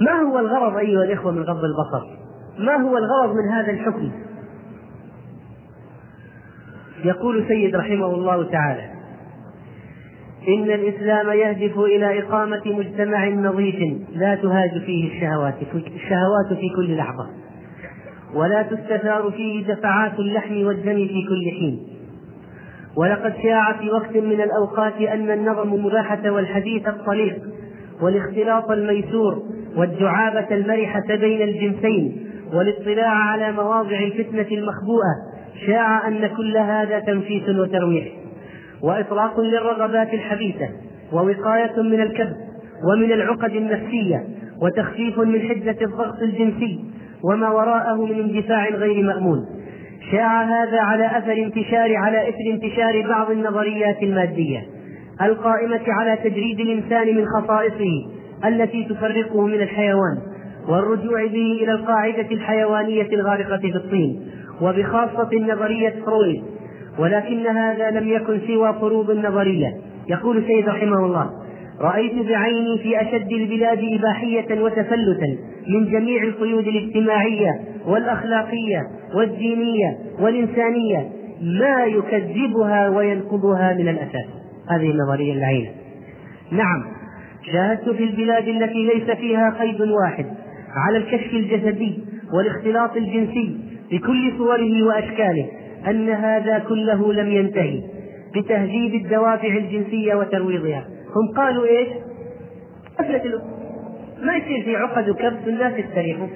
[0.01, 2.05] ما هو الغرض أيها الإخوة من غض البصر؟
[2.59, 4.11] ما هو الغرض من هذا الحكم؟
[7.05, 8.89] يقول سيد رحمه الله تعالى
[10.47, 13.75] إن الإسلام يهدف إلى إقامة مجتمع نظيف
[14.15, 17.27] لا تهاج فيه الشهوات الشهوات في كل لحظة
[18.33, 21.87] ولا تستثار فيه دفعات اللحم والدم في كل حين.
[22.97, 27.41] ولقد شاع في وقت من الأوقات أن النظم المباحة والحديث الطليق
[28.01, 29.43] والاختلاط الميسور
[29.77, 35.34] والدعابة المرحة بين الجنسين والاطلاع على مواضع الفتنة المخبوءة
[35.67, 38.07] شاع أن كل هذا تنفيس وترويح
[38.83, 40.69] وإطلاق للرغبات الحبيثة
[41.13, 42.35] ووقاية من الكبت
[42.91, 44.23] ومن العقد النفسية
[44.61, 46.79] وتخفيف من حدة الضغط الجنسي
[47.23, 49.45] وما وراءه من اندفاع غير مأمون.
[50.11, 54.63] شاع هذا على أثر انتشار على إثر انتشار بعض النظريات المادية
[55.21, 58.07] القائمة على تجريد الإنسان من خصائصه
[58.45, 60.17] التي تفرقه من الحيوان
[60.67, 66.43] والرجوع به إلى القاعدة الحيوانية الغارقة في الطين وبخاصة نظرية فرويد
[66.99, 69.73] ولكن هذا لم يكن سوى فروض نظرية
[70.09, 71.29] يقول سيد رحمه الله
[71.81, 75.37] رأيت بعيني في أشد البلاد إباحية وتفلتا
[75.67, 78.81] من جميع القيود الاجتماعية والأخلاقية
[79.15, 81.09] والدينية والإنسانية
[81.41, 84.25] ما يكذبها وينقضها من الأساس.
[84.69, 85.69] هذه النظرية العينة.
[86.51, 86.83] نعم
[87.51, 90.25] شاهدت في البلاد التي ليس فيها قيد واحد
[90.75, 91.99] على الكشف الجسدي
[92.33, 93.57] والاختلاط الجنسي
[93.91, 95.47] بكل صوره وأشكاله
[95.87, 97.81] أن هذا كله لم ينتهي
[98.35, 100.85] بتهذيب الدوافع الجنسية وترويضها.
[101.15, 101.87] هم قالوا إيش؟
[104.23, 106.27] ما يصير في عقد وكبت الناس يستريحوا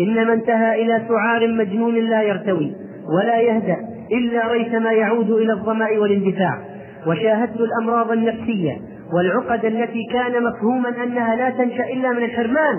[0.00, 2.72] إنما انتهى إلى سعار مجنون لا يرتوي
[3.18, 3.76] ولا يهدأ
[4.12, 6.58] إلا ريثما يعود إلى الظمأ والاندفاع.
[7.06, 8.80] وشاهدت الأمراض النفسية
[9.12, 12.74] والعقد التي كان مفهوما أنها لا تنشأ إلا من الحرمان.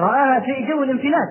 [0.00, 1.28] رآها في جو الانفلات.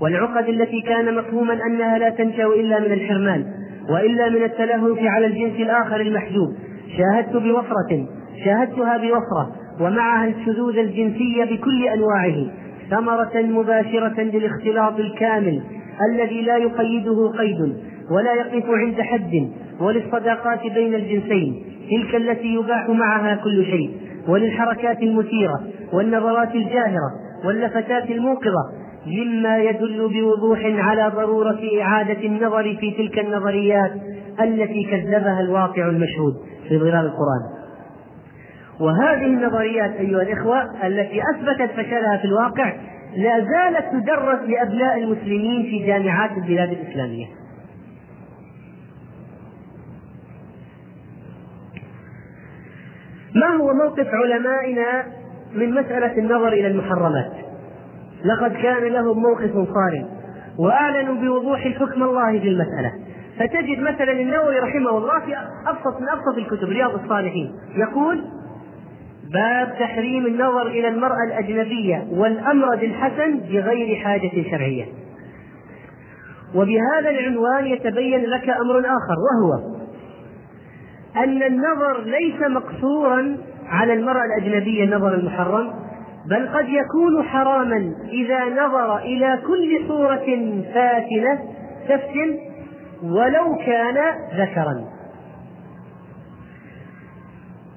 [0.00, 3.44] والعقد التي كان مفهوما أنها لا تنشأ إلا من الحرمان
[3.90, 6.54] وإلا من التلهف على الجنس الآخر المحجوب.
[6.96, 8.06] شاهدت بوفرة
[8.44, 12.46] شاهدتها بوفرة ومعها الشذوذ الجنسي بكل أنواعه
[12.90, 15.62] ثمرة مباشرة للاختلاط الكامل
[16.10, 17.60] الذي لا يقيده قيد
[18.10, 23.90] ولا يقف عند حد وللصداقات بين الجنسين تلك التي يباح معها كل شيء.
[24.28, 25.60] وللحركات المثيرة
[25.92, 27.10] والنظرات الجاهره
[27.44, 28.72] واللفتات الموقظة
[29.06, 33.92] مما يدل بوضوح على ضرورة إعادة النظر في تلك النظريات
[34.40, 36.34] التي كذبها الواقع المشهود
[36.68, 37.56] في ظلال القرآن.
[38.80, 42.72] وهذه النظريات أيها الإخوة التي أثبتت فشلها في الواقع
[43.16, 47.26] لا زالت تدرس لأبناء المسلمين في جامعات البلاد الإسلامية.
[53.40, 55.06] ما هو موقف علمائنا
[55.54, 57.32] من مسألة النظر إلى المحرمات؟
[58.24, 60.06] لقد كان لهم موقف صارم
[60.58, 62.92] وأعلنوا بوضوح حكم الله في المسألة.
[63.38, 68.24] فتجد مثلا النووي رحمه الله في ابسط من أبسط الكتب رياض الصالحين يقول
[69.32, 74.84] باب تحريم النظر إلى المرأة الأجنبية والامرد الحسن بغير حاجة شرعية.
[76.54, 79.75] وبهذا العنوان يتبين لك أمر آخر وهو
[81.16, 83.36] أن النظر ليس مقصورا
[83.66, 85.72] على المرأة الأجنبية النظر المحرم
[86.30, 90.26] بل قد يكون حراما إذا نظر إلى كل صورة
[90.74, 91.38] فاتنة
[91.88, 92.38] تفتن
[93.02, 93.96] ولو كان
[94.36, 94.84] ذكرا.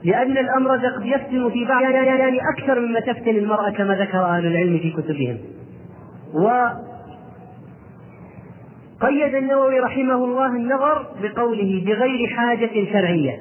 [0.04, 4.78] لأن الأمر قد يفتن في بعض يعني أكثر مما تفتن المرأة كما ذكر أهل العلم
[4.78, 5.38] في كتبهم.
[9.02, 13.39] قيد النووي رحمه الله النظر بقوله بغير حاجة شرعية.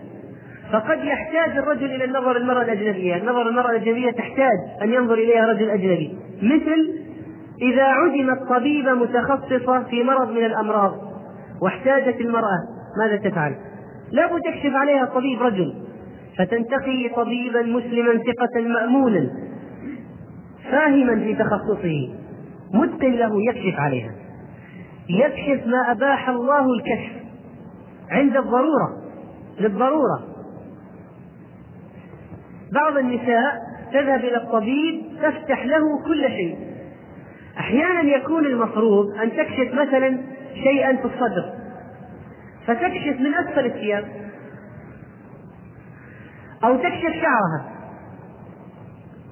[0.72, 3.16] فقد يحتاج الرجل إلى النظر المرأة الأجنبية.
[3.16, 6.18] نظر المرأة الأجنبية تحتاج أن ينظر إليها رجل أجنبي.
[6.42, 6.94] مثل
[7.62, 10.94] إذا عدمت طبيبة متخصصة في مرض من الأمراض
[11.62, 12.58] واحتاجت المرأة
[12.98, 13.54] ماذا تفعل؟
[14.12, 15.74] لابد تكشف عليها طبيب رجل.
[16.38, 19.30] فتنتقي طبيبا مسلما ثقة مأمونا
[20.70, 22.08] فاهما في تخصصه
[22.74, 24.27] متقن له يكشف عليها.
[25.08, 27.12] يكشف ما أباح الله الكشف
[28.10, 29.02] عند الضرورة
[29.60, 30.22] للضرورة.
[32.72, 33.58] بعض النساء
[33.92, 36.58] تذهب إلى الطبيب تفتح له كل شيء.
[37.58, 40.18] أحيانا يكون المفروض أن تكشف مثلا
[40.54, 41.52] شيئا في الصدر
[42.66, 44.04] فتكشف من أسفل الثياب
[46.64, 47.72] أو تكشف شعرها.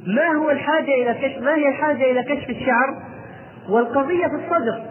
[0.07, 3.03] ما هو الحاجة إلى كشف ما هي الحاجة إلى كشف الشعر؟
[3.69, 4.86] والقضية في الصدر.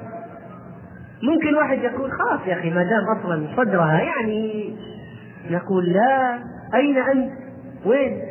[1.24, 4.76] ممكن واحد يقول خلاص يا أخي ما دام أصلا صدرها يعني
[5.50, 6.40] نقول لا
[6.76, 7.32] أين أنت؟
[7.86, 8.22] وين؟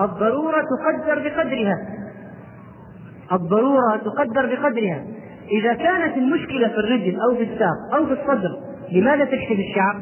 [0.00, 1.78] الضرورة تقدر بقدرها
[3.32, 5.04] الضرورة تقدر بقدرها
[5.50, 8.58] إذا كانت المشكلة في الرجل أو في الساق أو في الصدر
[8.92, 10.00] لماذا تكشف الشعر؟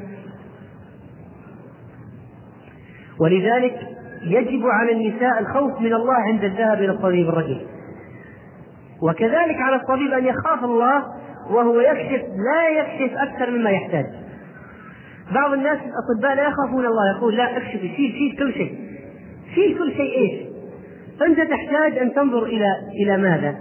[3.20, 7.66] ولذلك يجب على النساء الخوف من الله عند الذهاب إلى الطبيب الرجل
[9.02, 11.04] وكذلك على الطبيب أن يخاف الله
[11.50, 14.06] وهو يكشف لا يكشف أكثر مما يحتاج
[15.34, 18.78] بعض الناس الأطباء لا يخافون الله يقول لا أكشف شيل شيل كل شيء
[19.54, 20.46] شيل كل شيء إيش؟
[21.20, 22.66] فأنت تحتاج أن تنظر إلى
[23.02, 23.56] إلى ماذا؟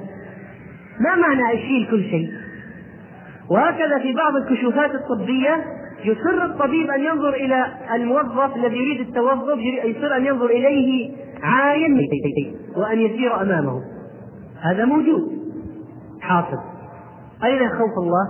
[1.00, 2.30] ما معنى أشيل كل شيء؟
[3.50, 5.64] وهكذا في بعض الكشوفات الطبية
[6.06, 11.12] يصر الطبيب أن ينظر إلى الموظف الذي يريد التوظف يصر أن ينظر إليه
[11.44, 12.00] عاين
[12.76, 13.82] وأن يسير أمامه
[14.62, 15.22] هذا موجود
[16.22, 16.75] حاصل
[17.44, 18.28] أين خوف الله؟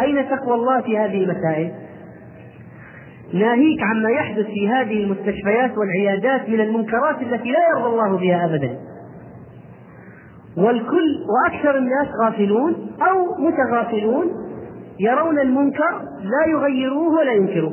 [0.00, 1.72] أين تقوى الله في هذه المسائل؟
[3.32, 8.78] ناهيك عما يحدث في هذه المستشفيات والعيادات من المنكرات التي لا يرضى الله بها أبدا
[10.56, 14.26] والكل وأكثر الناس غافلون أو متغافلون
[15.00, 17.72] يرون المنكر لا يغيروه ولا ينكروه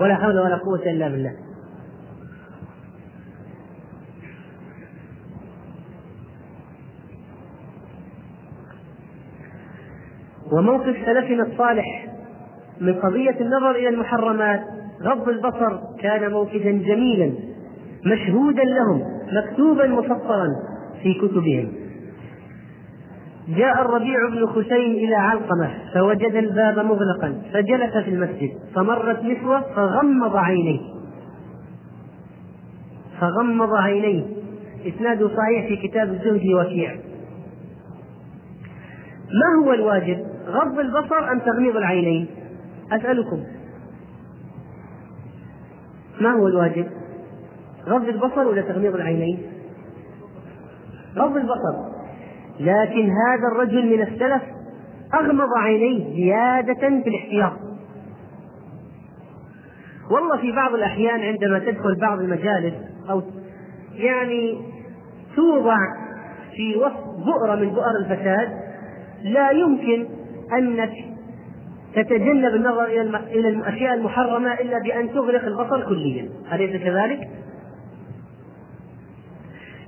[0.00, 1.32] ولا حول ولا قوة إلا بالله
[10.52, 12.06] وموقف سلفنا الصالح
[12.80, 14.60] من قضية النظر إلى المحرمات
[15.02, 17.32] غض البصر كان موقفا جميلا
[18.06, 20.48] مشهودا لهم مكتوبا مفصلا
[21.02, 21.72] في كتبهم.
[23.48, 30.36] جاء الربيع بن خسين إلى علقمة فوجد الباب مغلقا فجلس في المسجد فمرت نسوة فغمض
[30.36, 30.80] عينيه.
[33.20, 34.24] فغمض عينيه.
[34.86, 36.94] إسناده صحيح في كتاب الزهد وكيع
[39.34, 42.26] ما هو الواجب؟ غض البصر أم تغميض العينين؟
[42.92, 43.44] أسألكم.
[46.20, 46.86] ما هو الواجب؟
[47.86, 49.42] غض البصر ولا تغميض العينين؟
[51.16, 51.94] غض البصر.
[52.60, 54.42] لكن هذا الرجل من السلف
[55.14, 57.52] أغمض عينيه زيادة في الاحتياط.
[60.10, 62.74] والله في بعض الأحيان عندما تدخل بعض المجالس
[63.10, 63.22] أو
[63.94, 64.58] يعني
[65.36, 65.76] توضع
[66.56, 68.48] في وسط بؤرة من بؤر الفساد
[69.22, 70.06] لا يمكن
[70.52, 70.92] أنك
[71.94, 73.00] تتجنب النظر إلى
[73.32, 77.28] إلى الأشياء المحرمة إلا بأن تغلق البصر كليا، أليس كذلك؟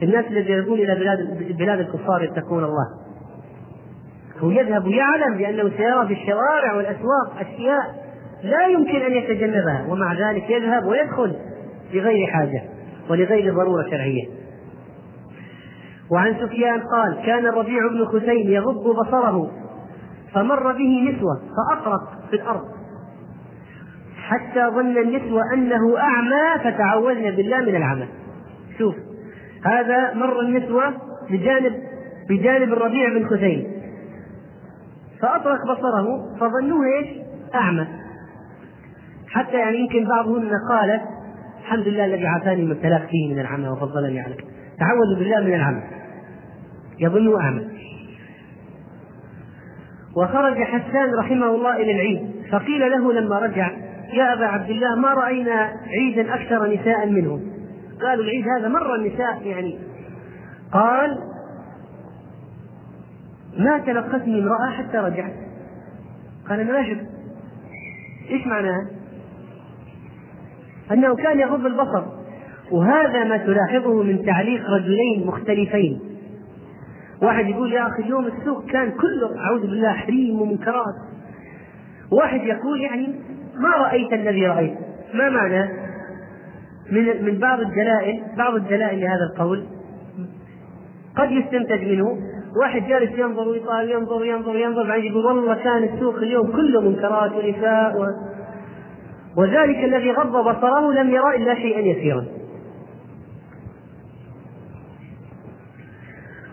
[0.03, 1.19] الناس الذين يذهبون إلى بلاد
[1.59, 2.87] بلاد الكفار يتقون الله.
[4.39, 8.07] هو يذهب يعلم بأنه سيرى في الشوارع والأسواق أشياء
[8.43, 11.37] لا يمكن أن يتجنبها ومع ذلك يذهب ويدخل
[11.95, 12.63] لغير حاجة
[13.11, 14.25] ولغير ضرورة شرعية.
[16.11, 19.51] وعن سفيان قال كان الربيع بن خثيم يغض بصره
[20.35, 22.65] فمر به نسوة فأطرق في الأرض.
[24.17, 28.09] حتى ظن النسوة أنه أعمى فتعوذن بالله من العمى.
[28.79, 28.95] شوف
[29.65, 30.95] هذا مر النسوة
[31.31, 31.73] بجانب
[32.29, 33.67] بجانب الربيع بن خثيم
[35.23, 37.07] فأطرق بصره فظنوه إيش؟
[37.55, 37.87] أعمى.
[39.29, 41.03] حتى يعني يمكن بعضهن قالت
[41.61, 44.45] الحمد لله الذي عافاني من ابتلاك فيه من العمى وفضلني عليك
[44.79, 45.83] تعوذ بالله من العمى.
[46.99, 47.76] يظنه أعمى.
[50.17, 53.71] وخرج حسان رحمه الله إلى العيد فقيل له لما رجع
[54.13, 57.41] يا أبا عبد الله ما رأينا عيدا أكثر نساء منه
[58.03, 59.79] قالوا العيد هذا مر النساء يعني.
[60.73, 61.19] قال
[63.59, 65.33] ما تلقتني امرأة حتى رجعت.
[66.49, 66.79] قال أنا ما
[68.31, 68.87] إيش معناها؟
[70.93, 72.05] أنه كان يغض البصر.
[72.71, 76.01] وهذا ما تلاحظه من تعليق رجلين مختلفين.
[77.23, 80.95] واحد يقول يا أخي اليوم السوق كان كله أعوذ بالله حريم ومنكرات.
[82.13, 83.07] واحد يقول يعني
[83.55, 84.79] ما رأيت الذي رأيت.
[85.15, 85.69] ما معنى؟
[86.93, 89.67] من من بعض الدلائل بعض الدلائل لهذا القول.
[91.17, 92.19] قد يستنتج منه.
[92.61, 97.33] واحد جالس ينظر ويطالع ينظر ينظر ينظر بعدين يقول والله كان السوق اليوم كله منكرات
[97.33, 98.07] ونساء و...
[99.41, 102.25] وذلك الذي غض بصره لم يرى إلا شيئا يسيرا.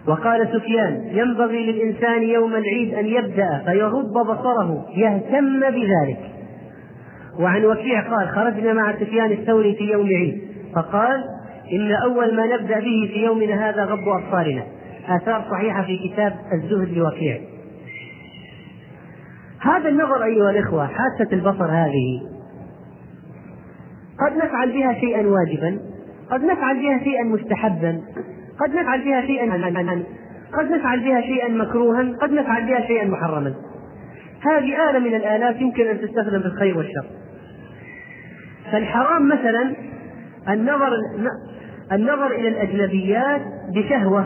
[0.08, 6.20] وقال سفيان ينبغي للإنسان يوم العيد أن يبدأ فيغض بصره يهتم بذلك.
[7.40, 10.42] وعن وكيع قال خرجنا مع سفيان الثوري في يوم عيد
[10.76, 11.24] فقال
[11.72, 14.64] إن أول ما نبدأ به في يومنا هذا غض أبصارنا.
[15.08, 17.38] آثار صحيحة في كتاب الزهد لوكيع.
[19.60, 22.22] هذا النظر أيها الإخوة حاسة البصر هذه.
[24.20, 25.80] قد نفعل بها شيئا واجبا
[26.32, 28.02] قد نفعل بها شيئا مستحبا.
[28.64, 29.54] قد نفعل بها شيئا
[30.54, 32.18] قد نفعل بها شيئا مكروها.
[32.22, 33.54] قد نفعل بها شيئا محرما.
[34.42, 37.06] هذه آلة من الآلات يمكن أن تستخدم في الخير والشر.
[38.72, 39.74] فالحرام مثلا
[40.50, 40.90] النظر
[41.92, 43.42] النظر إلى الأجنبيات
[43.76, 44.26] بشهوة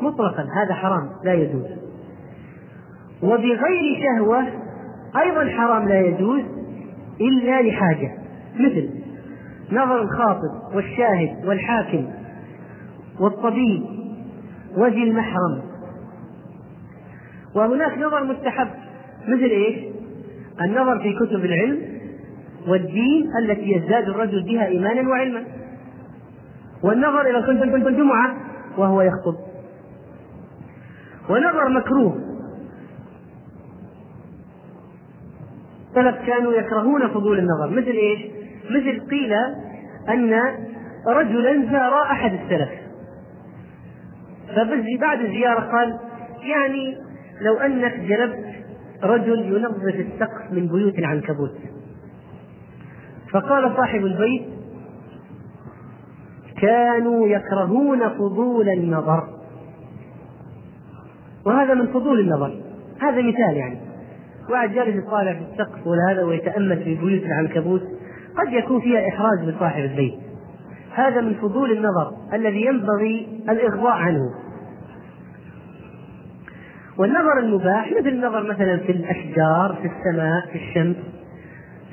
[0.00, 0.42] مطلقا.
[0.42, 1.66] هذا حرام لا يجوز.
[3.22, 4.44] وبغير شهوة
[5.16, 6.42] أيضا حرام لا يجوز
[7.20, 8.10] إلا لحاجة.
[8.54, 8.90] مثل
[9.72, 12.19] نظر الخاطب والشاهد والحاكم.
[13.20, 13.82] والطبيب
[14.76, 15.62] وذي المحرم.
[17.54, 18.68] وهناك نظر مستحب
[19.28, 19.76] مثل إيش؟
[20.60, 22.00] النظر في كتب العلم
[22.68, 25.42] والدين التي يزداد الرجل بها إيمانا وعلما.
[26.82, 28.36] والنظر إلى خلف الجمعة
[28.78, 29.36] وهو يخطب.
[31.30, 32.20] ونظر مكروه.
[35.90, 38.20] السلف كانوا يكرهون فضول النظر مثل إيش؟
[38.70, 39.32] مثل قيل
[40.08, 40.40] أن
[41.06, 42.89] رجلا زار أحد السلف.
[44.56, 45.98] فبعد الزيارة قال
[46.42, 46.96] يعني
[47.40, 48.44] لو أنك جلبت
[49.02, 51.54] رجل ينظف السقف من بيوت العنكبوت.
[53.32, 54.42] فقال صاحب البيت
[56.60, 59.28] كانوا يكرهون فضول النظر.
[61.46, 62.62] وهذا من فضول النظر.
[63.00, 63.78] هذا مثال يعني.
[64.50, 67.82] واحد جالس يطالع في السقف ولا هذا ويتأمل في بيوت العنكبوت
[68.36, 70.29] قد يكون فيها إحراج من صاحب البيت.
[70.94, 74.30] هذا من فضول النظر الذي ينبغي الإغضاء عنه
[76.98, 80.96] والنظر المباح مثل النظر مثلا في الأشجار في السماء في الشمس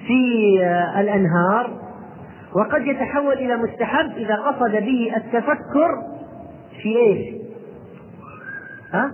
[0.08, 0.60] في
[1.00, 1.88] الأنهار
[2.56, 5.90] وقد يتحول إلى مستحب إذا قصد به التفكر
[6.82, 7.36] في إيش؟
[8.94, 9.12] ها؟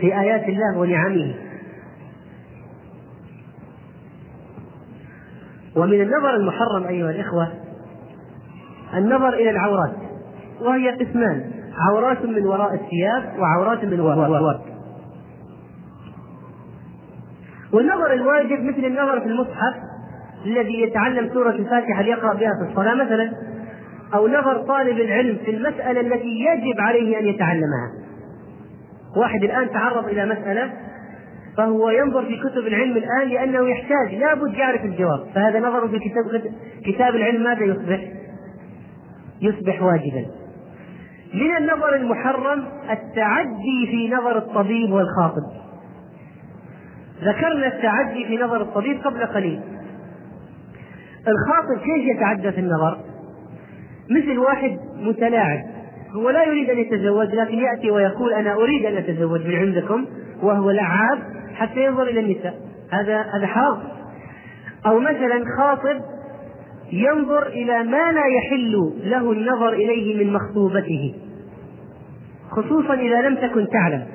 [0.00, 1.34] في آيات الله ونعمه
[5.76, 7.65] ومن النظر المحرم أيها الإخوة
[8.94, 9.92] النظر إلى العورات
[10.60, 14.60] وهي قسمان عورات من وراء الثياب وعورات من وراء
[17.72, 19.74] والنظر الواجب مثل النظر في المصحف
[20.46, 23.32] الذي يتعلم سورة الفاتحة ليقرأ بها في الصلاة مثلا
[24.14, 27.92] أو نظر طالب العلم في المسألة التي يجب عليه أن يتعلمها.
[29.16, 30.72] واحد الآن تعرض إلى مسألة
[31.56, 35.26] فهو ينظر في كتب العلم الآن لأنه يحتاج لابد يعرف الجواب.
[35.34, 36.52] فهذا نظره في كتاب
[36.84, 38.00] كتاب العلم ماذا يصبح؟
[39.42, 40.26] يصبح واجبا.
[41.34, 45.42] من النظر المحرم التعدي في نظر الطبيب والخاطب.
[47.22, 49.60] ذكرنا التعدي في نظر الطبيب قبل قليل.
[51.28, 52.98] الخاطب كيف يتعدى في النظر؟
[54.10, 55.64] مثل واحد متلاعب.
[56.10, 60.06] هو لا يريد أن يتزوج لكن يأتي ويقول أنا أريد أن أتزوج من عندكم
[60.42, 61.18] وهو لعاب
[61.54, 62.54] حتى ينظر إلى النساء.
[62.92, 63.78] هذا هذا حرام
[64.86, 66.00] أو مثلا خاطب
[66.92, 71.14] ينظر إلى ما لا يحل له النظر إليه من مخطوبته.
[72.50, 74.06] خصوصا إذا لم تكن تعلم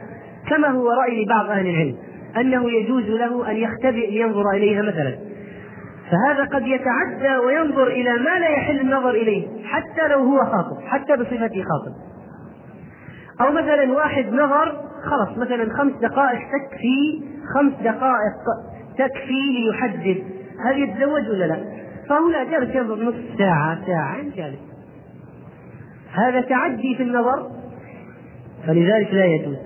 [0.49, 1.95] كما هو رأي لبعض أهل العلم
[2.38, 5.15] أنه يجوز له أن يختبئ لينظر إليها مثلا.
[6.11, 11.13] فهذا قد يتعدى وينظر إلى ما لا يحل النظر إليه حتى لو هو خاطب حتى
[11.13, 12.11] بصفته خاطب.
[13.41, 17.24] أو مثلا واحد نظر خلاص مثلا خمس دقائق تكفي
[17.55, 18.43] خمس دقائق
[18.97, 20.24] تكفي ليحدد
[20.65, 21.80] هل يتزوج ولا لا؟
[22.51, 24.59] جالس ينظر نصف ساعة ساعة جالس
[26.12, 27.51] هذا تعدي في النظر
[28.68, 29.57] فلذلك لا يجوز.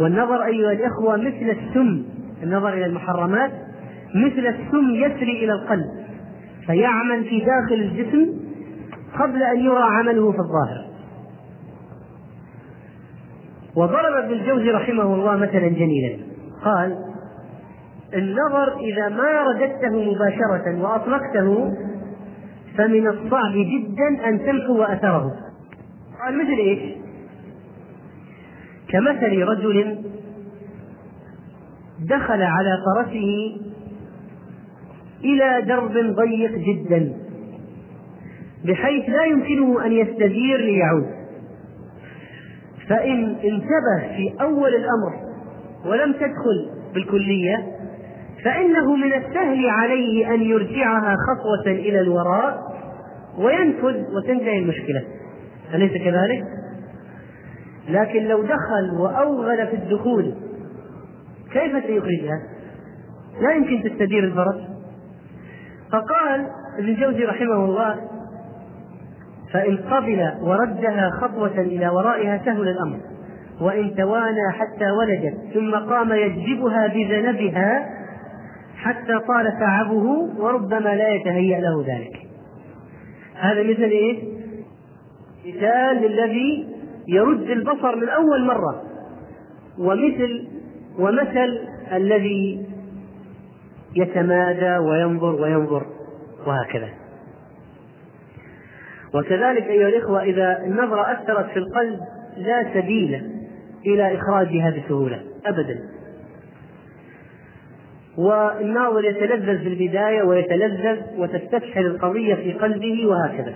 [0.00, 2.04] والنظر أيها الإخوة مثل السم
[2.42, 3.50] النظر إلى المحرمات
[4.14, 5.86] مثل السم يسري إلى القلب
[6.66, 8.26] فيعمل في داخل الجسم
[9.18, 10.92] قبل أن يرى عمله في الظاهر.
[13.76, 16.18] وضرب ابن الجوزي رحمه الله مثلا جميلا.
[16.64, 17.11] قال
[18.14, 21.74] النظر إذا ما رددته مباشرة وأطلقته
[22.78, 25.30] فمن الصعب جدا أن تمحو أثره
[26.24, 26.94] قال مثل إيش؟
[28.88, 29.98] كمثل رجل
[32.00, 33.56] دخل على فرسه
[35.24, 37.12] إلى درب ضيق جدا
[38.64, 41.06] بحيث لا يمكنه أن يستدير ليعود
[42.88, 45.32] فإن انتبه في أول الأمر
[45.86, 47.81] ولم تدخل بالكلية
[48.44, 52.58] فإنه من السهل عليه أن يرجعها خطوة إلى الوراء
[53.38, 55.04] وينفذ وتنتهي المشكلة
[55.74, 56.44] أليس كذلك؟
[57.88, 60.34] لكن لو دخل وأوغل في الدخول
[61.52, 62.42] كيف سيخرجها؟
[63.40, 64.60] لا يمكن تستدير الفرس
[65.92, 66.46] فقال
[66.78, 67.96] ابن جوزي رحمه الله
[69.52, 72.98] فإن قبل وردها خطوة إلى ورائها سهل الأمر
[73.60, 78.01] وإن توانى حتى ولدت ثم قام يجذبها بذنبها
[78.82, 82.26] حتى طال تعبه وربما لا يتهيأ له ذلك.
[83.34, 84.22] هذا مثل إيه؟
[85.46, 86.68] مثال للذي
[87.08, 88.82] يرد البصر من أول مرة.
[89.78, 90.48] ومثل
[90.98, 91.58] ومثل
[91.92, 92.66] الذي
[93.96, 95.86] يتمادى وينظر وينظر
[96.46, 96.88] وهكذا.
[99.14, 102.00] وكذلك أيها الإخوة إذا النظرة أثرت في القلب
[102.36, 103.30] لا سبيل
[103.86, 106.01] إلى إخراجها بسهولة أبدا.
[108.18, 113.54] والناظر يتلذذ في البداية ويتلذذ وتستفحل القضية في قلبه وهكذا.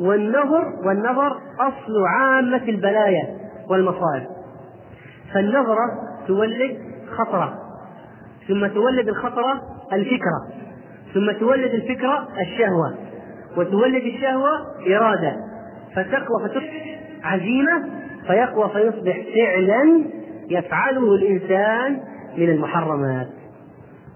[0.00, 3.36] والنظر والنظر أصل عامة البلايا
[3.70, 4.26] والمصائب.
[5.34, 5.86] فالنظرة
[6.26, 6.78] تولد
[7.16, 7.58] خطرة
[8.48, 9.60] ثم تولد الخطرة
[9.92, 10.48] الفكرة
[11.14, 12.94] ثم تولد الفكرة الشهوة
[13.56, 14.50] وتولد الشهوة
[14.96, 15.36] إرادة.
[15.94, 17.84] فتقوى فتصبح عزيمة
[18.26, 20.04] فيقوى فيصبح فعلا
[20.50, 22.00] يفعله الإنسان
[22.38, 23.28] من المحرمات.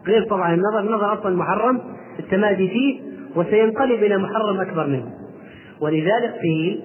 [0.07, 1.81] غير طبعا النظر النظر أصلا محرم
[2.19, 3.01] التمادي فيه
[3.37, 5.07] وسينقلب إلى محرم أكبر منه.
[5.81, 6.83] ولذلك قيل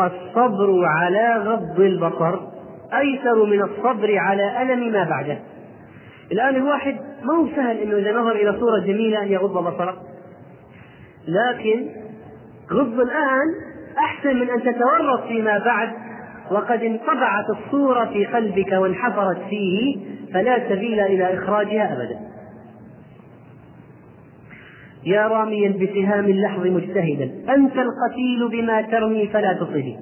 [0.00, 2.40] الصبر على غض البصر
[2.94, 5.38] أيسر من الصبر على ألم ما بعده.
[6.32, 9.96] الآن الواحد ما هو سهل أنه إذا نظر إلى صورة جميلة أن يغض بصره.
[11.28, 11.86] لكن
[12.72, 13.46] غض الآن
[13.98, 15.88] أحسن من أن تتورط فيما بعد
[16.50, 19.96] وقد انطبعت الصورة في قلبك وانحفرت فيه
[20.34, 22.18] فلا سبيل إلى إخراجها أبدا.
[25.04, 29.96] يا راميا بسهام اللحظ مجتهدا أنت القتيل بما ترمي فلا تصبي.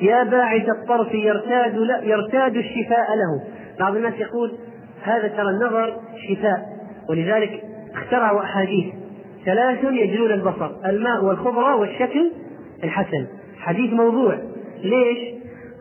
[0.00, 3.42] يا باعث الطرف يرتاد يرتاد الشفاء له.
[3.78, 4.52] بعض الناس يقول
[5.02, 5.96] هذا ترى النظر
[6.28, 6.66] شفاء
[7.10, 7.62] ولذلك
[7.94, 8.94] اخترعوا أحاديث.
[9.44, 12.32] ثلاث يجلون البصر الماء والخضرة والشكل
[12.84, 13.26] الحسن.
[13.58, 14.38] حديث موضوع.
[14.84, 15.18] ليش؟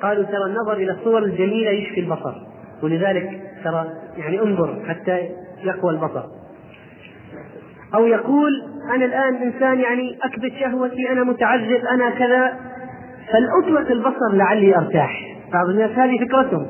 [0.02, 2.34] قالوا ترى النظر إلى الصور الجميلة يشفي البصر.
[2.84, 3.88] ولذلك ترى
[4.18, 5.30] يعني انظر حتى
[5.64, 6.24] يقوى البصر.
[7.96, 8.52] أو يقول
[8.96, 12.60] أنا الآن إنسان يعني أكبت شهوتي أنا متعذب أنا كذا.
[13.32, 15.38] فلأطلق البصر لعلي أرتاح.
[15.54, 16.68] بعض الناس هذه فكرتهم.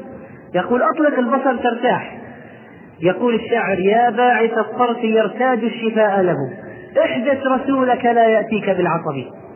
[0.55, 2.17] يقول أطلق البصر ترتاح.
[3.01, 6.35] يقول الشاعر يا باعث الطرف يرتاد الشفاء له.
[7.03, 9.46] احدث رسولك لا يأتيك بالعصب.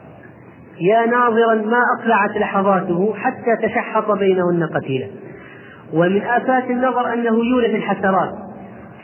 [0.81, 5.07] يا ناظرا ما أقلعت لحظاته حتى تشحط بينهن قتيلا.
[5.93, 8.33] ومن آفات النظر أنه يورث الحسرات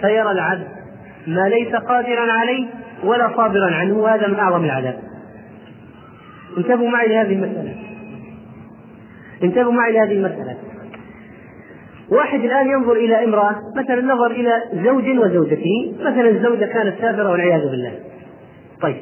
[0.02, 0.68] فيرى العبد
[1.28, 2.66] ما ليس قادرا عليه
[3.04, 5.00] ولا صابرا عنه وهذا من أعظم العذاب.
[6.58, 7.76] انتبهوا معي لهذه المسألة.
[9.44, 10.58] انتبهوا معي لهذه المسألة.
[12.10, 17.62] واحد الآن ينظر إلى امرأة مثلا نظر إلى زوج وزوجته مثلا الزوجة كانت سافرة والعياذ
[17.62, 18.00] بالله.
[18.82, 18.98] طيب.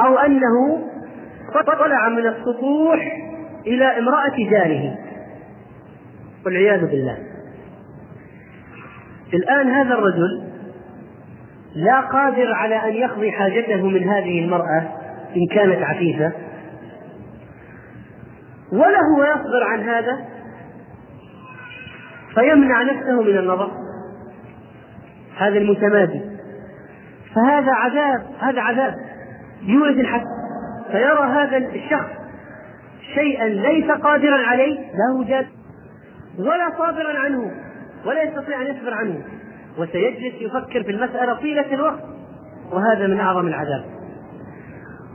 [0.00, 0.84] أو أنه
[1.62, 3.00] طلع من السطوح
[3.66, 4.98] إلى امرأة جاره.
[6.46, 7.18] والعياذ بالله.
[9.34, 10.44] الآن هذا الرجل
[11.74, 14.80] لا قادر على أن يقضي حاجته من هذه المرأة
[15.36, 16.32] إن كانت عفيفة.
[18.72, 20.18] ولا هو يصبر عن هذا.
[22.34, 23.70] فيمنع نفسه من النظر.
[25.36, 26.20] هذا المتمادي.
[27.34, 28.26] فهذا عذاب.
[28.40, 28.94] هذا عذاب.
[29.62, 30.33] يورث الحسد.
[30.94, 32.10] فيرى هذا الشخص
[33.14, 35.46] شيئا ليس قادرا عليه له جاد
[36.38, 37.50] ولا صابرا عنه
[38.06, 39.18] ولا يستطيع أن يصبر عنه.
[39.78, 42.02] وسيجلس يفكر في المسألة طيلة الوقت
[42.72, 43.84] وهذا من أعظم العذاب.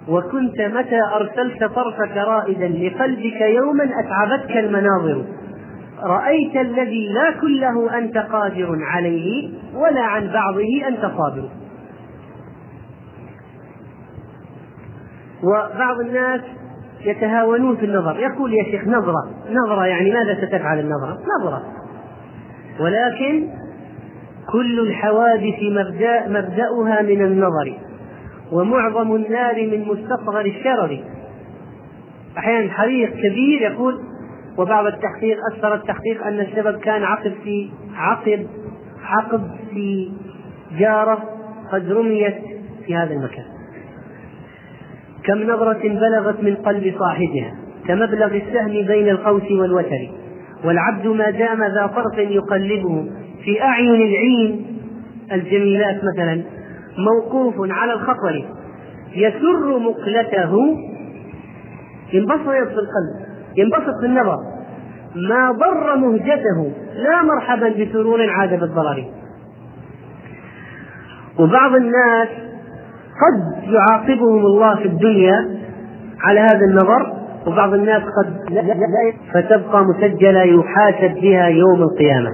[0.08, 5.26] وكنت متى أرسلت طرفك رائدا لقلبك يوما أتعبتك المناظر؟
[6.04, 11.50] رأيت الذي لا كله أنت قادر عليه ولا عن بعضه أنت صابر.
[15.44, 16.42] وبعض الناس
[17.06, 18.20] يتهاونون في النظر.
[18.20, 19.30] يقول يا شيخ نظرة.
[19.50, 21.64] نظرة يعني ماذا ستفعل النظرة؟ نظرة.
[22.80, 23.48] ولكن
[24.52, 27.78] كل الحوادث مبدأ مبدأها من النظر.
[28.52, 31.04] ومعظم النار من مستصغر الشرر.
[32.38, 34.00] أحيانا حريق كبير يقول
[34.58, 38.48] وبعض التحقيق أسفر التحقيق أن السبب كان عقب في عقب
[39.04, 40.12] عقب في
[40.80, 41.24] جارة
[41.72, 42.36] قد رميت
[42.86, 43.59] في هذا المكان.
[45.24, 47.56] كم نظرة بلغت من قلب صاحبها
[47.88, 50.10] كمبلغ السهم بين القوس والوتر
[50.66, 53.10] والعبد ما دام ذا طرف يقلبه
[53.44, 54.66] في أعين العين.
[55.32, 56.42] الجميلات مثلا
[56.98, 58.46] موقوف على الخطر
[59.16, 60.78] يسر مقلته.
[62.14, 63.16] ينبسط في القلب
[63.58, 64.38] ينبسط في النظر.
[65.16, 69.06] ما ضر مهجته لا مرحبا بسرور عاد بالضرر.
[71.40, 72.28] وبعض الناس
[73.22, 75.60] قد يعاقبهم الله في الدنيا
[76.22, 77.14] على هذا النظر
[77.48, 82.30] وبعض الناس قد لا لا فتبقى مسجلة يحاسب بها يوم القيامة.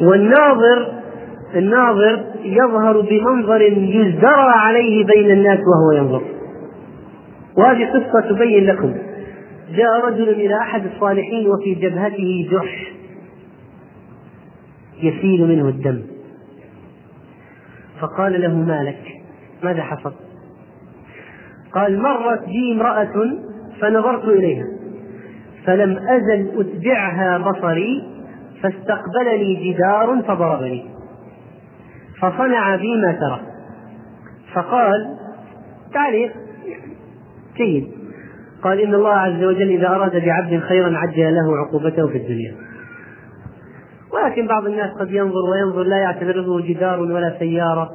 [0.00, 0.92] والناظر
[1.56, 6.22] الناظر يظهر بمنظر يزدرى عليه بين الناس وهو ينظر.
[7.58, 8.94] وهذه قصة تبين لكم.
[9.76, 12.92] جاء رجل إلى أحد الصالحين وفي جبهته جرح
[15.02, 16.17] يسيل منه الدم.
[18.00, 19.02] فقال له ما لك
[19.62, 20.12] ماذا حصل؟
[21.72, 23.38] قال مرت بي امرأة
[23.80, 24.66] فنظرت إليها
[25.64, 28.18] فلم أزل أتبعها بصري
[28.62, 30.84] فاستقبلني جدار فضربني
[32.20, 33.40] فصنع بي ما ترى.
[34.54, 35.16] فقال
[35.94, 36.32] تعليق
[37.56, 37.88] جيد.
[38.62, 42.54] قال إن الله عز وجل إذا أراد بعبد خيرا عجل له عقوبته في الدنيا.
[44.28, 47.90] ولكن بعض الناس قد ينظر وينظر لا يعتبره جدار ولا سيارة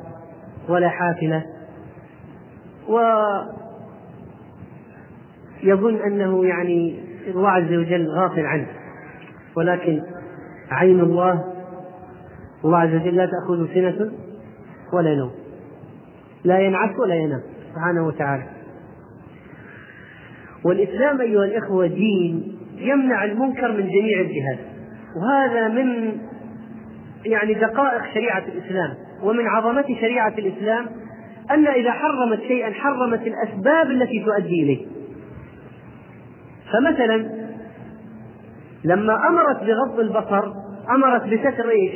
[0.70, 1.44] ولا حافلة.
[5.64, 8.68] ويظن أنه يعني الله عز وجل غافل عنه.
[9.56, 10.02] ولكن
[10.72, 11.44] عين الله
[12.66, 14.12] الله عز وجل لا تأخذ سنة
[14.94, 15.32] ولا نوم.
[16.44, 18.44] لا ينعس ولا ينام سبحانه وتعالى.
[20.66, 24.73] والإسلام أيها الإخوة دين يمنع المنكر من جميع الجهات.
[25.16, 26.18] وهذا من
[27.26, 28.94] يعني دقائق شريعة الإسلام
[29.24, 30.86] ومن عظمة شريعة الإسلام
[31.52, 34.86] أن إذا حرمت شيئا حرمت الأسباب التي تؤدي إليه.
[36.74, 37.44] فمثلا
[38.84, 40.54] لما أمرت بغض البصر
[40.90, 41.94] أمرت بستر إيش؟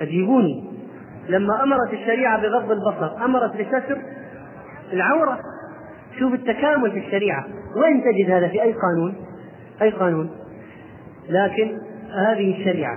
[0.00, 0.64] أجيبوني.
[1.28, 3.98] لما أمرت الشريعة بغض البصر أمرت بستر
[4.92, 5.38] العورة.
[6.18, 7.44] شوف التكامل في الشريعة.
[7.76, 9.14] وين تجد هذا؟ في أي قانون؟
[9.82, 10.43] أي قانون؟
[11.28, 11.78] لكن
[12.26, 12.96] هذه الشريعة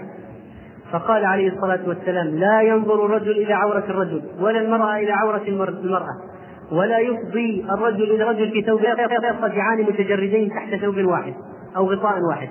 [0.91, 6.13] فقال عليه الصلاة والسلام لا ينظر الرجل إلى عورة الرجل ولا المرأة إلى عورة المرأة
[6.71, 11.33] ولا يفضي الرجل إلى الرجل في ثوب يضطجعان متجردين تحت ثوب واحد
[11.77, 12.49] أو غطاء واحد.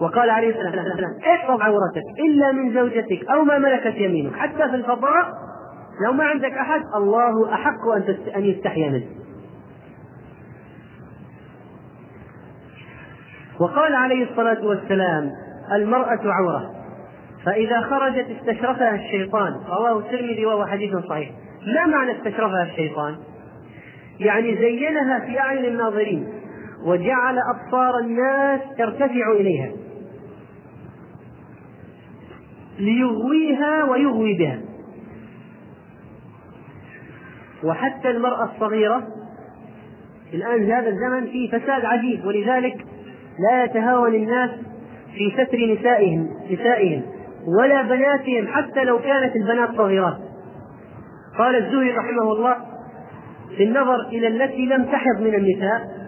[0.00, 4.74] وقال عليه الصلاة والسلام احفظ عورتك إلا من زوجتك أو ما ملكت يمينك حتى في
[4.74, 5.32] الفضاء
[6.06, 9.06] لو ما عندك أحد الله أحق أن أن يستحيا منه.
[13.62, 15.30] وقال عليه الصلاة والسلام
[15.72, 16.70] المرأة عورة.
[17.44, 21.30] فإذا خرجت استشرفها الشيطان رواه الترمذي وهو حديث صحيح.
[21.66, 23.16] ما معنى استشرفها الشيطان؟
[24.20, 26.28] يعني زينها في أعين الناظرين
[26.84, 29.72] وجعل أبصار الناس ترتفع إليها.
[32.78, 34.60] ليغويها ويغوي بها.
[37.64, 39.02] وحتى المرأة الصغيرة
[40.34, 42.91] الآن في هذا الزمن في فساد عجيب ولذلك
[43.38, 44.50] لا يتهاون الناس
[45.14, 47.02] في ستر نسائهم نسائهم
[47.58, 50.18] ولا بناتهم حتى لو كانت البنات صغيرات
[51.38, 52.56] قال الزهري رحمه الله
[53.56, 56.02] في النظر إلى التي لم تحض من النساء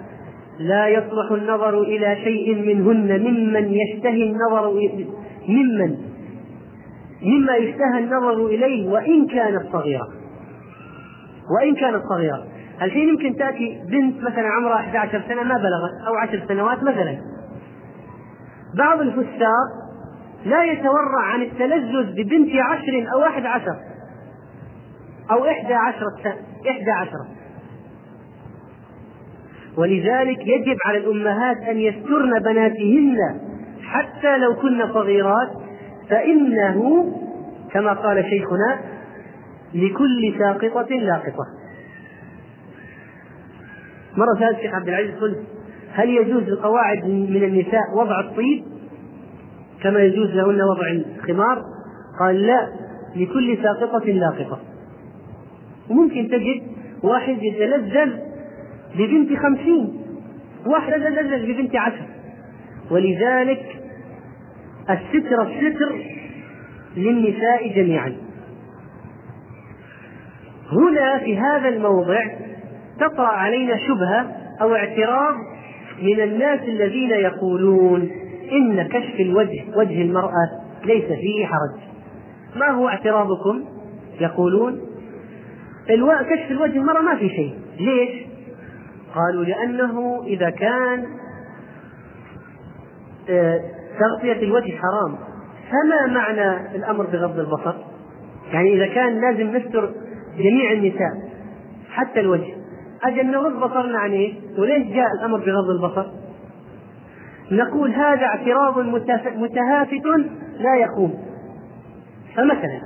[0.59, 4.73] لا يصلح النظر إلى شيء منهن ممن يشتهي النظر
[5.49, 5.97] ممن
[7.23, 10.09] مما يشتهى النظر إليه وإن كانت صغيرة.
[11.59, 12.47] وإن كانت صغيرة.
[12.85, 17.19] الحين يمكن تأتي بنت مثلا عمرها 11 سنة ما بلغت أو 10 سنوات مثلا
[18.79, 19.85] بعض الفساق
[20.45, 23.77] لا يتورع عن التلذذ ببنت عشر أو أحد عشر
[25.31, 26.37] أو إحدى عشرة
[26.71, 27.27] إحدى عشرة
[29.77, 33.19] ولذلك يجب على الأمهات أن يسترن بناتهن
[33.83, 35.51] حتى لو كن صغيرات
[36.11, 37.07] فإنه
[37.73, 38.81] كما قال شيخنا
[39.75, 41.64] لكل ساقطة لاقطة.
[44.17, 45.39] مرة سألت الشيخ عبد العزيز قلت
[45.93, 48.65] هل يجوز للقواعد من النساء وضع الطيب
[49.83, 51.63] كما يجوز لهن وضع الخمار؟
[52.21, 52.69] قال لا
[53.17, 54.61] لكل ساقطة لاقطة.
[55.91, 56.63] وممكن تجد
[57.03, 58.11] واحد يتلذذ
[58.99, 60.01] ببنت خمسين
[60.67, 62.07] واحد يتلذذ ببنت عشر.
[62.91, 63.83] ولذلك
[64.91, 65.93] الستر الستر
[66.97, 68.17] للنساء جميعا.
[70.73, 72.25] هنا في هذا الموضع
[73.01, 75.35] تطرأ علينا شبهة أو اعتراض
[76.03, 78.11] من الناس الذين يقولون
[78.53, 81.81] إن كشف الوجه وجه المرأة ليس فيه حرج.
[82.57, 83.65] ما هو اعتراضكم؟
[84.21, 84.81] يقولون
[86.23, 87.55] كشف الوجه المرأة ما في شيء.
[87.81, 88.27] ليش؟
[89.15, 91.07] قالوا لأنه إذا كان
[93.31, 93.61] آه،
[94.01, 95.19] تغطية الوجه حرام.
[95.71, 97.75] فما معنى الأمر بغض البصر؟
[98.53, 99.93] يعني إذا كان لازم نستر
[100.39, 101.11] جميع النساء
[101.91, 102.64] حتى الوجه.
[103.05, 106.07] أجل نغض بصرنا عن؟ وليش جاء الأمر بغض البصر؟
[107.53, 108.79] نقول هذا اعتراض
[109.37, 110.07] متهافت
[110.59, 111.15] لا يقوم
[112.37, 112.81] فمثلا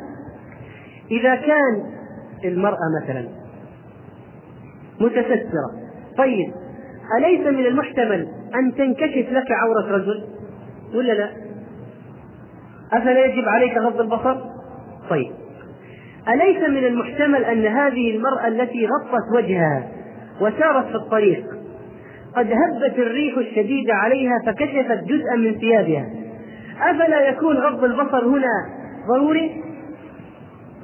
[1.11, 1.83] إذا كان
[2.45, 3.29] المرأة مثلا
[5.01, 5.71] متسترة
[6.19, 6.53] طيب
[7.19, 10.25] أليس من المحتمل أن تنكشف لك عورة رجل
[10.95, 11.31] ولا لا؟
[12.93, 14.37] أفلا يجب عليك غض البصر؟
[15.11, 15.33] طيب
[16.29, 19.98] أليس من المحتمل أن هذه المرأة التي غطت وجهها
[20.41, 21.45] وسارت في الطريق.
[22.37, 26.07] قد هبت الريح الشديدة عليها فكشفت جزءا من ثيابها.
[26.81, 28.67] أفلا يكون غض البصر هنا
[29.09, 29.63] ضروري؟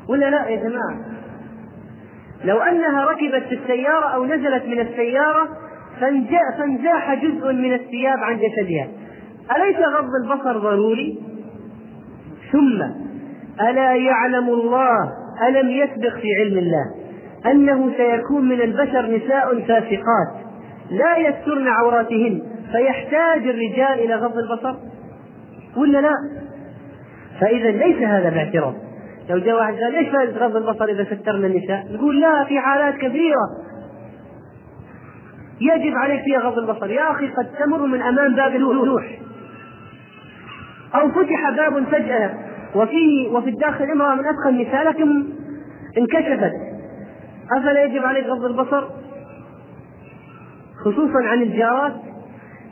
[0.09, 0.99] ولا لا يا جماعة؟
[2.45, 5.49] لو أنها ركبت في السيارة أو نزلت من السيارة
[6.59, 8.89] فانزاح جزء من الثياب عن جسدها.
[9.57, 11.19] أليس غض البصر ضروري؟
[12.53, 12.83] ثم
[13.61, 15.13] ألا يعلم الله
[15.49, 17.04] ألم يسبق في علم الله؟
[17.47, 20.45] أنه سيكون من البشر نساء فاسقات
[20.91, 22.43] لا يسترن عوراتهن
[22.73, 24.75] فيحتاج الرجال إلى غض البصر؟
[25.77, 26.15] ولا لا؟
[27.41, 28.75] فإذا ليس هذا باعتراض.
[29.31, 32.95] لو جاء واحد قال ليش فائدة غض البصر إذا سترنا النساء؟ نقول لا في حالات
[32.95, 33.49] كثيرة
[35.61, 36.91] يجب عليك فيها غض البصر.
[36.91, 39.05] يا أخي قد تمر من أمام باب الوحوش
[40.95, 42.31] أو فتح باب فجأة.
[42.75, 45.25] وفيه وفي الداخل امرأة من أدخل النساء لكن
[45.99, 46.74] انكشفت.
[47.53, 48.85] أفلا يجب عليك غض البصر؟
[50.85, 51.95] خصوصا عن الجارات.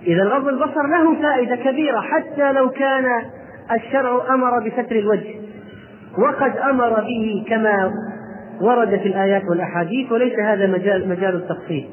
[0.06, 3.04] إذا غض البصر له فائدة كبيرة حتى لو كان
[3.72, 5.34] الشرع أمر بستر الوجه.
[6.18, 7.92] وقد أمر به كما
[8.60, 11.88] ورد في الآيات والأحاديث وليس هذا مجال مجال التفصيل.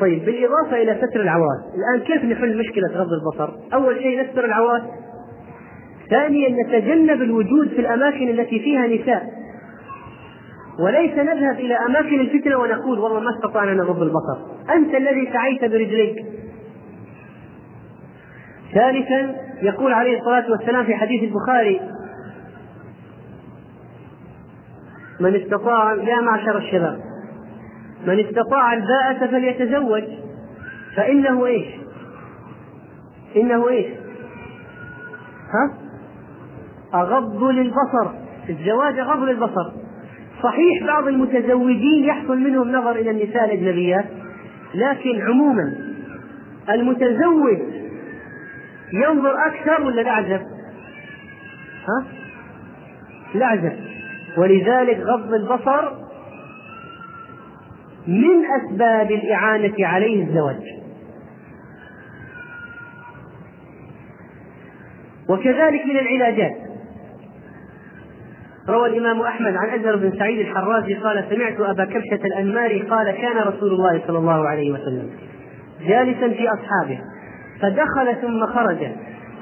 [0.00, 4.82] طيب بالإضافة إلى ستر العورات الآن كيف نحل مشكلة غض البصر؟ أول شيء نستر العورات
[6.12, 9.42] ثانيا نتجنب الوجود في الأماكن التي فيها نساء
[10.78, 14.38] وليس نذهب إلى أماكن الفتنة ونقول والله ما استطعنا نغض البصر
[14.74, 16.24] أنت الذي سعيت برجليك
[18.74, 21.80] ثالثا يقول عليه الصلاة والسلام في حديث البخاري
[25.20, 27.00] من استطاع يا معشر الشباب
[28.06, 30.04] من استطاع الباءة فليتزوج
[30.96, 31.66] فإنه إيش؟
[33.36, 33.86] إنه إيش؟
[35.54, 35.81] ها؟
[36.94, 38.10] أغض للبصر
[38.48, 39.72] الزواج أغض للبصر
[40.42, 44.04] صحيح بعض المتزوجين يحصل منهم نظر إلى النساء الأجنبيات
[44.74, 45.74] لكن عموما
[46.70, 47.58] المتزوج
[48.92, 50.40] ينظر أكثر ولا الأعزب؟
[51.88, 52.04] ها؟
[53.34, 53.72] الأعزب
[54.38, 55.92] ولذلك غض البصر
[58.06, 60.62] من أسباب الإعانة عليه الزواج
[65.28, 66.61] وكذلك من العلاجات
[68.68, 73.36] روى الإمام أحمد عن أزهر بن سعيد الحرازي قال سمعت أبا كبشة الأنماري قال كان
[73.36, 75.10] رسول الله صلى الله عليه وسلم
[75.86, 77.00] جالسا في أصحابه
[77.60, 78.88] فدخل ثم خرج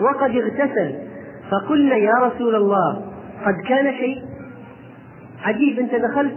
[0.01, 0.95] وقد اغتسل
[1.51, 3.03] فقلنا يا رسول الله
[3.47, 4.23] قد كان شيء
[5.43, 6.35] عجيب أنت دخلت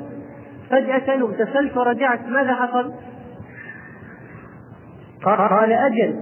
[0.69, 2.93] فجأة اغتسلت ورجعت ماذا حصل؟
[5.25, 6.15] قال أجل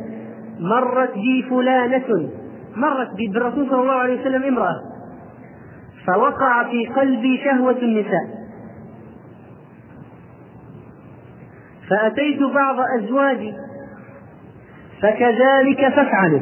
[0.59, 2.30] مرت بي فلانة
[2.76, 4.90] مرت بالرسول صلى الله عليه وسلم امرأة
[6.07, 8.41] فوقع في قلبي شهوة النساء.
[11.89, 13.53] فأتيت بعض أزواجي
[15.01, 16.41] فكذلك فافعلوا.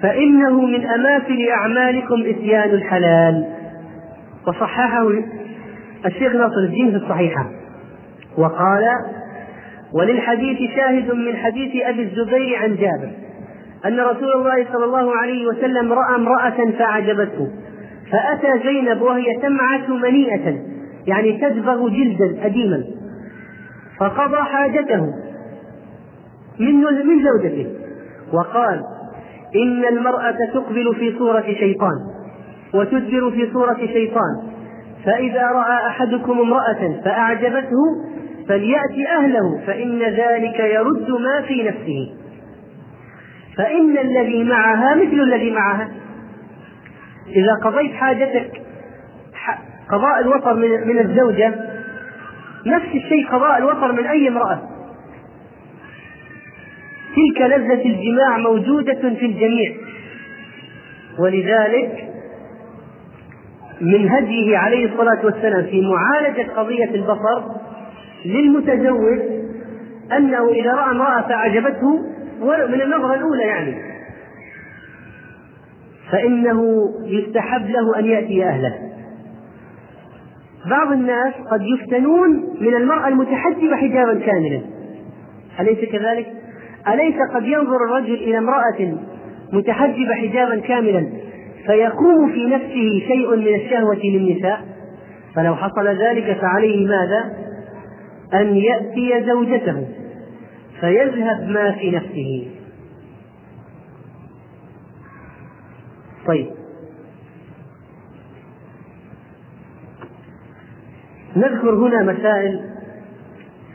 [0.00, 3.54] فإنه من أماثل أعمالكم إتيان الحلال.
[4.46, 5.08] وصححه
[6.06, 7.46] الشيخ ناصر الدين في الصحيحة.
[8.38, 8.84] وقال
[9.92, 13.12] وللحديث شاهد من حديث أبي الزبير عن جابر
[13.86, 17.48] أن رسول الله صلى الله عليه وسلم رأى امرأة فأعجبته.
[18.12, 20.58] فأتى زينب وهي تمعة منيئة
[21.06, 22.84] يعني تدبغ جلدا أديما.
[24.00, 25.00] فقضى حاجته
[26.60, 27.66] من من زوجته
[28.32, 28.82] وقال
[29.56, 31.96] إن المرأة تقبل في صورة شيطان
[32.74, 34.42] وتدبر في صورة شيطان
[35.04, 37.76] فإذا رأى أحدكم امرأة فأعجبته
[38.48, 42.14] فليأت أهله فإن ذلك يرد ما في نفسه.
[43.56, 45.88] فإن الذي معها مثل الذي معها.
[47.36, 48.62] إذا قضيت حاجتك
[49.90, 50.54] قضاء الوطر
[50.84, 51.54] من الزوجة
[52.66, 54.62] نفس الشيء قضاء الوطر من أي امرأة.
[57.16, 59.74] تلك لذة الجماع موجودة في الجميع.
[61.18, 62.08] ولذلك
[63.80, 67.42] من هديه عليه الصلاة والسلام في معالجة قضية البصر
[68.24, 69.20] للمتزوج
[70.12, 72.00] أنه إذا رأى امرأة فأعجبته
[72.42, 73.87] من النظرة الأولى يعني.
[76.12, 78.74] فإنه يستحب له أن يأتي أهله
[80.66, 82.30] بعض الناس قد يفتنون
[82.60, 84.60] من المرأة المتحجبة حجابا كاملا
[85.60, 86.26] أليس كذلك؟
[86.88, 88.98] أليس قد ينظر الرجل إلى امرأة
[89.52, 91.08] متحجبة حجابا كاملا
[91.66, 94.60] فيقوم في نفسه شيء من الشهوة للنساء
[95.34, 97.32] فلو حصل ذلك فعليه ماذا؟
[98.34, 99.86] أن يأتي زوجته
[100.80, 102.57] فيذهب ما في نفسه
[106.28, 106.50] طيب.
[111.36, 112.70] نذكر هنا مسائل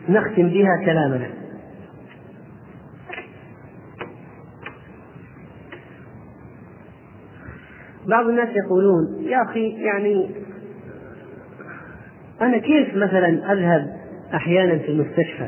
[0.10, 1.30] نختم بها كلامنا.
[8.08, 10.30] بعض الناس يقولون يا أخي يعني
[12.42, 13.98] أنا كيف مثلا أذهب
[14.34, 15.48] أحيانا في المستشفى؟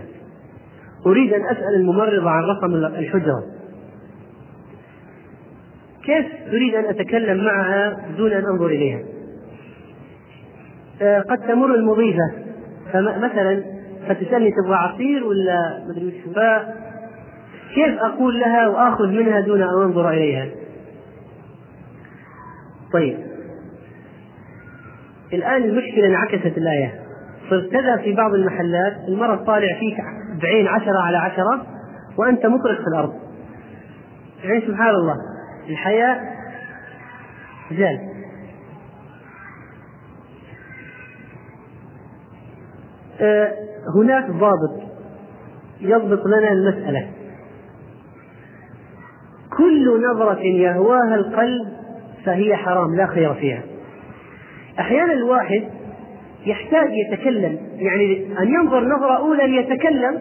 [1.06, 3.55] أريد أن أسأل الممرضة عن رقم الحجرة.
[6.06, 9.00] كيف أريد أن أتكلم معها دون أن أنظر إليها؟
[11.02, 12.32] آه، قد تمر المضيفة.
[12.94, 13.64] فمثلا
[14.08, 16.14] فتسألني تبغى عصير ولا مدري وش
[17.76, 20.48] كيف أقول لها وآخذ منها دون أن أنظر إليها؟
[22.94, 23.18] طيب.
[25.34, 26.94] الآن المشكلة انعكست الآية.
[27.50, 29.98] صرت تذهب في بعض المحلات المرأة طالع فيك
[30.42, 31.66] بعين عشرة على عشرة
[32.18, 33.14] وأنت مطرق في الأرض.
[34.44, 35.35] يعني سبحان الله.
[35.70, 36.20] الحياة
[37.72, 38.16] زال
[43.22, 43.54] آه،
[43.96, 44.84] هناك ضابط
[45.82, 47.08] يضبط لنا المسألة.
[49.58, 51.68] كل نظرة يهواها القلب
[52.26, 53.62] فهي حرام لا خير فيها.
[54.80, 55.64] أحيانا الواحد
[56.46, 60.20] يحتاج يتكلم يعني أن ينظر نظرة أولى ليتكلم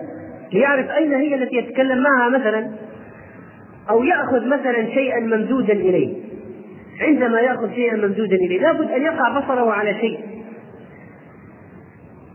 [0.53, 2.71] ليعرف أين هي التي يتكلم معها مثلا.
[3.91, 6.17] أو يأخذ مثلا شيئا ممدودا إليه.
[7.01, 10.19] عندما يأخذ شيئا ممدودا إليه لابد أن يقع بصره على شيء.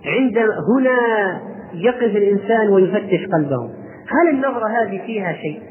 [0.06, 0.38] عند
[0.78, 0.98] هنا
[1.74, 3.70] يقف الإنسان ويفتش قلبه.
[4.08, 5.62] هل النظرة هذه فيها شيء؟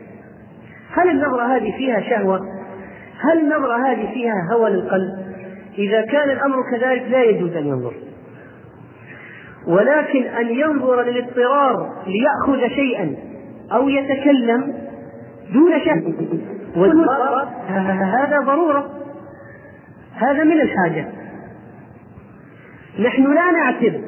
[0.93, 2.41] هل النظرة هذه فيها شهوة؟
[3.21, 5.29] هل النظرة هذه فيها هوى للقلب؟
[5.79, 7.93] إذا كان الأمر كذلك لا يجوز أن ينظر.
[9.69, 13.17] ولكن أن ينظر للاضطرار ليأخذ شيئا
[13.73, 14.88] أو يتكلم
[15.53, 16.05] دون شك.
[18.03, 18.91] هذا ضرورة.
[20.15, 21.09] هذا من الحاجة.
[22.99, 24.01] نحن لا نعتب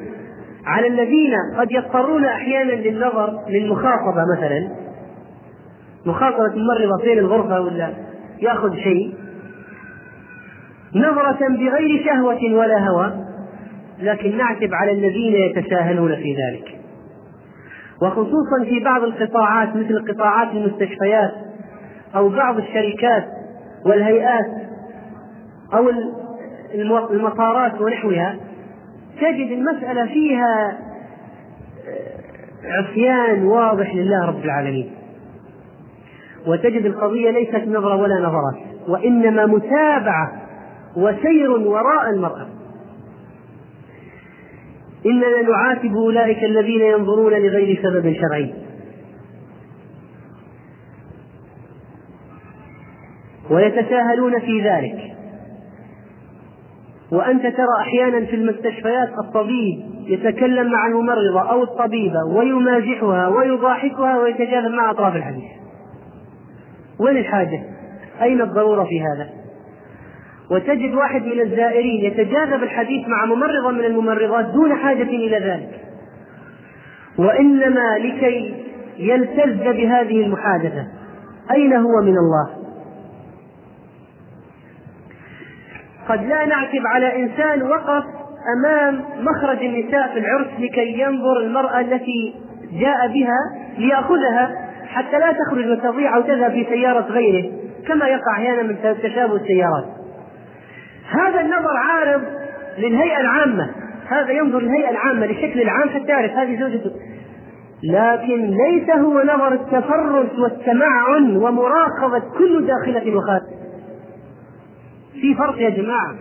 [0.65, 4.69] على الذين قد يضطرون أحيانا للنظر للمخاطبة مثلا.
[6.05, 7.93] مخاطبة الممرضة فين الغرفة ولا
[8.39, 9.13] يأخذ شيء.
[10.95, 13.13] نظرة بغير شهوة ولا هوى.
[13.99, 16.80] لكن نعتب على الذين يتساهلون في ذلك.
[18.01, 21.31] وخصوصا في بعض القطاعات مثل قطاعات المستشفيات
[22.15, 23.25] أو بعض الشركات
[23.85, 24.45] والهيئات
[25.73, 25.89] أو
[27.11, 28.35] المطارات ونحوها
[29.21, 30.77] تجد المسألة فيها
[32.63, 34.91] عصيان واضح لله رب العالمين.
[36.47, 40.31] وتجد القضية ليست نظرة ولا نظرات وإنما متابعة
[40.97, 42.47] وسير وراء المرأة.
[45.05, 48.53] إننا نعاتب أولئك الذين ينظرون لغير سبب شرعي
[53.49, 55.11] ويتساهلون في ذلك
[57.11, 64.91] وأنت ترى أحيانا في المستشفيات الطبيب يتكلم مع الممرضة أو الطبيبة ويمازحها ويضاحكها ويتجاذب مع
[64.91, 65.51] أطراف الحديث
[66.99, 67.63] وين الحاجة؟
[68.21, 69.40] أين الضرورة في هذا؟
[70.51, 75.81] وتجد واحد من الزائرين يتجاذب الحديث مع ممرضة من الممرضات دون حاجة إلى ذلك.
[77.17, 78.55] وإنما لكي
[78.97, 80.87] يلتز بهذه المحادثة.
[81.51, 82.49] أين هو من الله؟
[86.09, 88.03] قد لا نعتب على إنسان وقف
[88.57, 92.35] أمام مخرج النساء في العرس لكي ينظر المرأة التي
[92.71, 93.37] جاء بها
[93.77, 94.51] ليأخذها
[94.87, 97.51] حتى لا تخرج وتضيع أو تذهب في سيارة غيره
[97.87, 100.00] كما يقع أحيانا من تشابه السيارات.
[101.11, 102.21] هذا النظر عارض
[102.77, 103.69] للهيئة العامة.
[104.07, 106.91] هذا ينظر للهيئة العامة للشكل العام حتى يعرف هذه زوجته
[107.83, 113.61] لكن ليس هو نظر التفرس والتمعن ومراقبة كل داخلة وخارج
[115.21, 116.15] في فرق يا جماعة.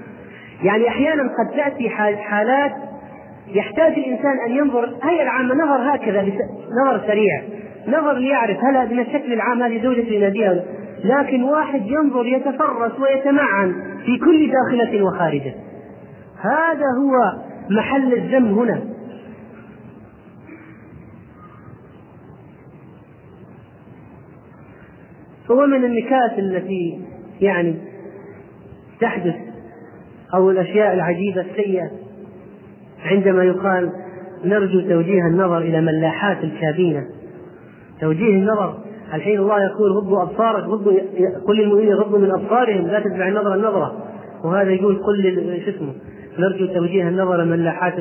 [0.62, 2.72] يعني أحيانا قد تأتي حالات
[3.49, 4.95] يحتاج الإنسان أن ينظر.
[5.03, 6.22] هي العامة نظر هكذا
[6.84, 7.43] نظر سريع.
[7.88, 10.64] نظر ليعرف هل من الشكل العام هذه زوجة يناديها.
[11.05, 13.74] لكن واحد ينظر يتفرس ويتمعن
[14.07, 15.55] في كل داخلة وخارجة.
[16.40, 18.82] هذا هو محل الذم هنا.
[25.51, 27.01] هو من النكات التي
[27.40, 27.74] يعني
[29.01, 29.34] تحدث
[30.34, 31.90] أو الأشياء العجيبة السيئة
[33.05, 33.92] عندما يقال
[34.44, 37.07] نرجو توجيه النظر إلى ملاحات الكابينة.
[38.01, 40.92] توجيه النظر الحين الله يقول غضوا أبصارك غضوا
[41.48, 43.92] قل للمؤمنين يغضوا من أبصارهم لا تتبع النظر النظرة.
[44.44, 45.92] وهذا يقول قل شو اسمه
[46.38, 47.94] نرجو توجيه النظر ملاحات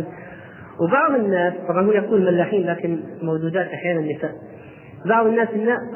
[0.80, 4.32] وبعض الناس طبعا هو يقول ملاحين لكن موجودات أحيانا النساء.
[5.06, 5.48] بعض الناس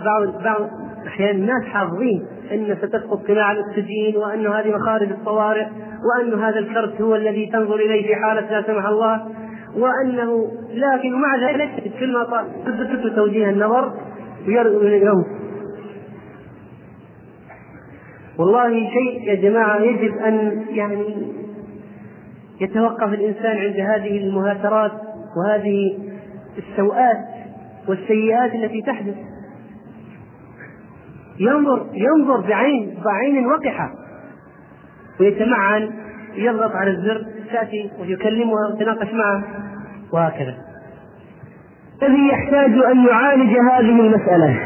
[0.06, 0.70] بعض بعض
[1.08, 5.66] أحيانا الناس حافظين أن ستسقط قناع الاكسجين وأن هذه مخارج الطوارئ
[6.04, 9.22] وأن هذا الكرت هو الذي تنظر إليه في حالة لا سمح الله
[9.78, 13.94] وأنه لكن مع ذلك كل ما توجيه النظر
[14.48, 15.24] ويرمي
[18.38, 21.28] والله شيء يا جماعة يجب أن يعني
[22.62, 24.92] يتوقف الإنسان عند هذه المهاترات
[25.38, 25.98] وهذه
[26.58, 27.18] السوءات
[27.88, 29.16] والسيئات التي تحدث.
[31.40, 33.92] ينظر ينظر بعين بعين وقحة.
[35.20, 35.92] ويتمعن
[36.36, 39.44] يضغط على الزر تأتي ويكلمها ويتناقش معه
[40.14, 40.73] وهكذا.
[42.06, 44.60] الذي يحتاج أن يعالج هذه المسألة.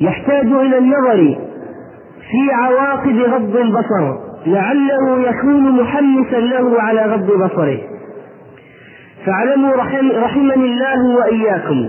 [0.00, 1.38] يحتاج إلى النظر
[2.30, 7.78] في عواقب غض البصر لعله يكون محمسا له على غض بصره.
[9.26, 11.88] فاعلموا رحم رحمني الله وإياكم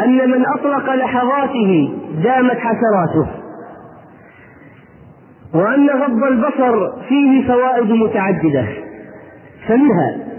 [0.00, 3.28] أن من أطلق لحظاته دامت حسراته
[5.54, 8.66] وأن غض البصر فيه فوائد متعددة.
[9.68, 10.33] فمنها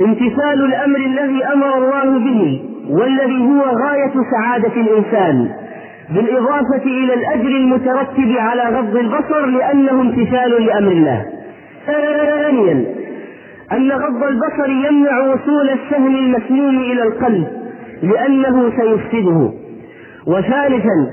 [0.00, 5.48] امتثال الأمر الذي أمر الله به والذي هو غاية سعادة الإنسان
[6.14, 11.26] بالإضافة إلى الأجر المترتب على غض البصر لأنه امتثال لأمر الله.
[11.86, 12.84] ثانيا
[13.72, 17.46] أن غض البصر يمنع وصول السهم المسنون إلى القلب
[18.02, 19.52] لأنه سيفسده.
[20.26, 21.10] وثالثا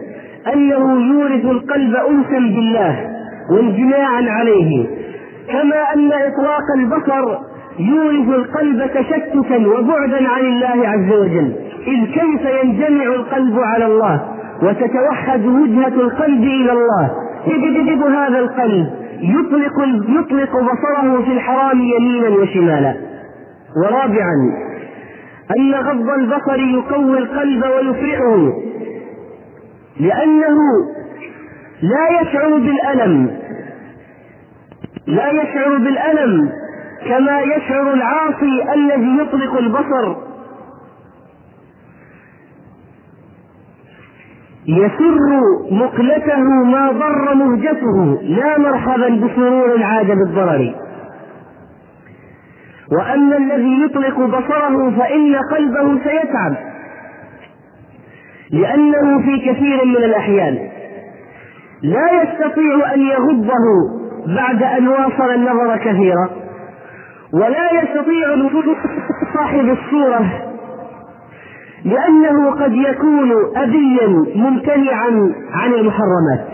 [0.53, 3.09] أنه يورث القلب أنسا بالله
[3.51, 4.87] وانجماعا عليه.
[5.47, 7.37] كما أن إطلاق البصر
[7.79, 11.53] يورث القلب تشتتا وبعدا عن الله عز وجل.
[11.87, 14.21] إذ كيف ينجمع القلب على الله
[14.63, 17.11] وتتوحد وجهة القلب إلى الله؟
[17.47, 18.87] يجذب هذا القلب.
[19.21, 19.73] يطلق
[20.19, 22.95] يطلق بصره في الحرام يمينا وشمالا.
[23.83, 24.33] ورابعا
[25.57, 28.53] أن غض البصر يقوي القلب ويفرعه
[29.99, 30.57] لأنه
[31.81, 33.31] لا يشعر بالألم.
[35.07, 36.49] لا يشعر بالألم.
[37.05, 40.15] كما يشعر العاصي الذي يطلق البصر.
[44.67, 45.41] يسر
[45.71, 50.75] مقلته ما ضر مهجته لا مرحبا بسرور عاد بالضرر.
[52.91, 56.55] وأما الذي يطلق بصره فإن قلبه سيتعب
[58.51, 60.69] لأنه في كثير من الأحيان
[61.83, 63.63] لا يستطيع أن يغضه
[64.35, 66.46] بعد أن واصل النظر كثيرا.
[67.37, 68.65] ولا يستطيع نفوذ
[69.33, 70.43] صاحب الصورة
[71.85, 76.47] لأنه قد يكون أبيا ممتنعا عن المحرمات.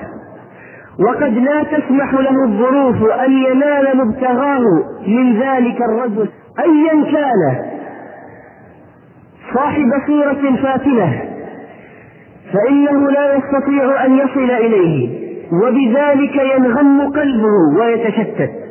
[0.99, 4.61] وقد لا تسمح له الظروف أن ينال مبتغاه
[5.07, 6.30] من ذلك الرجل
[6.60, 7.65] أيا كان.
[9.53, 11.22] صاحب صورة فاتنة
[12.53, 15.23] فإنه لا يستطيع أن يصل إليه
[15.64, 18.62] وبذلك ينغم قلبه ويتشتت.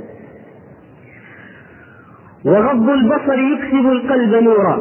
[2.46, 4.78] وغض البصر يكسب القلب نورا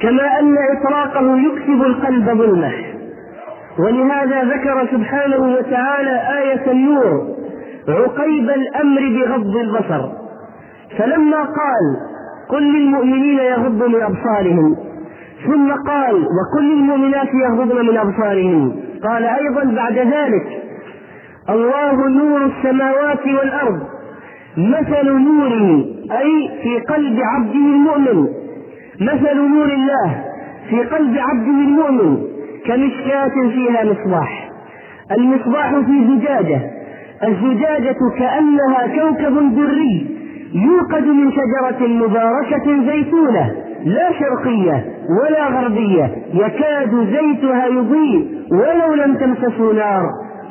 [0.00, 2.72] كما أن إطلاقه يكسب القلب ظلمة.
[3.78, 7.26] ولهذا ذكر سبحانه وتعالى آية النور
[7.88, 10.08] عقيب الأمر بغض البصر.
[10.98, 11.96] فلما قال
[12.48, 14.76] قل للمؤمنين يغضوا من أبصارهم.
[15.46, 18.76] ثم قال وكل المؤمنات يغضضن من أبصارهم.
[19.08, 20.62] قال أيضا بعد ذلك
[21.50, 23.80] الله نور السماوات والأرض
[24.56, 28.28] مثل نوره أي في قلب عبده المؤمن.
[29.00, 30.24] مثل نور الله
[30.70, 32.18] في قلب عبده المؤمن
[32.66, 34.50] كمشكاة فيها مصباح.
[35.12, 36.60] المصباح في زجاجة
[37.24, 40.06] الزجاجة كأنها كوكب دري
[40.54, 43.52] يوقد من شجرة مباركة زيتونة
[43.84, 44.84] لا شرقية
[45.22, 50.02] ولا غربية يكاد زيتها يضيء ولو لم تمسسه نار.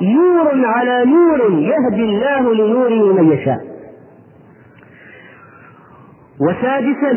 [0.02, 3.77] نور على نور يهدي الله لنوره من يشاء.
[6.42, 7.12] وسادسا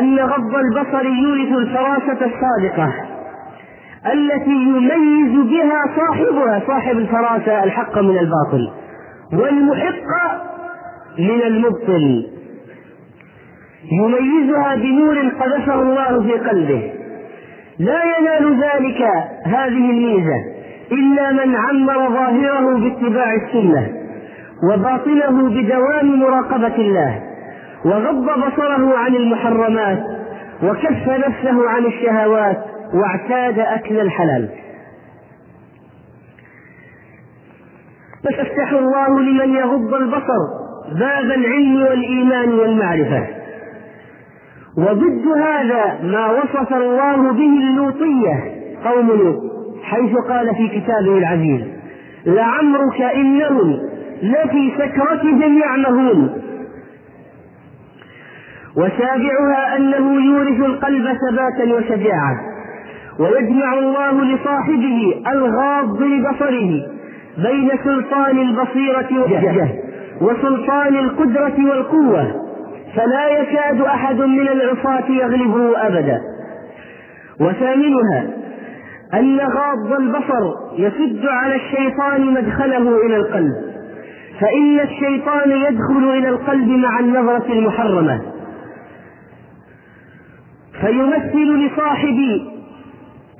[0.00, 2.92] أن غض البصر يورث الفراسة الصادقة
[4.12, 8.70] التي يميز بها صاحبها صاحب الفراسة الحق من الباطل
[9.32, 10.02] والمحق
[11.18, 12.26] من المبطل.
[13.92, 16.92] يميزها بنور قذفه الله في قلبه.
[17.78, 19.02] لا ينال ذلك
[19.44, 20.44] هذه الميزة
[20.92, 23.88] إلا من عمر ظاهره باتباع السنة
[24.72, 27.27] وباطنه بدوام مراقبة الله.
[27.84, 30.02] وغض بصره عن المحرمات
[30.62, 32.58] وكف نفسه عن الشهوات
[32.94, 34.48] واعتاد أكل الحلال.
[38.22, 40.42] فيفتح الله لمن يغض البصر
[40.98, 43.26] باب العلم والإيمان والمعرفة.
[44.78, 48.34] وضد هذا ما وصف الله به اللوطية
[48.84, 49.36] قوم لوط
[49.82, 51.60] حيث قال في كتابه العزيز
[52.26, 53.80] لعمرك إنهم
[54.22, 56.42] لفي سكرتهم يعمهون
[58.78, 62.40] وسابعها أنه يورث القلب ثباتا وشجاعة
[63.18, 66.86] ويجمع الله لصاحبه الغاض لبصره
[67.42, 69.68] بين سلطان البصيرة والجهل
[70.20, 72.48] وسلطان القدرة والقوة.
[72.96, 76.20] فلا يكاد أحد من العصاة يغلبه أبدا.
[77.40, 78.26] وثامنها
[79.14, 83.54] أن غاض البصر يسد على الشيطان مدخله إلى القلب.
[84.40, 88.20] فإن الشيطان يدخل إلى القلب مع النظرة المحرمة.
[90.80, 92.18] فيمثل لصاحب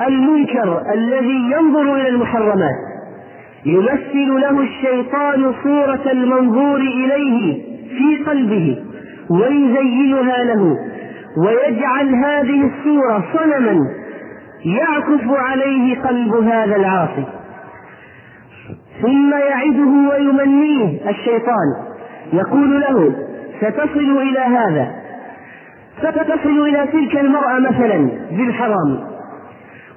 [0.09, 2.75] المنكر الذي ينظر إلى المحرمات.
[3.67, 7.63] يمثل له الشيطان صورة المنظور إليه
[7.99, 8.85] في قلبه
[9.31, 10.77] ويزينها له
[11.47, 13.81] ويجعل هذه الصورة صنما
[14.65, 17.25] يعكف عليه قلب هذا العاصي.
[19.03, 21.69] ثم يعده ويمنيه الشيطان.
[22.33, 23.15] يقول له
[23.61, 24.98] ستصل إلى هذا.
[26.03, 28.99] فتصل إلى تلك المرأة مثلا بالحرام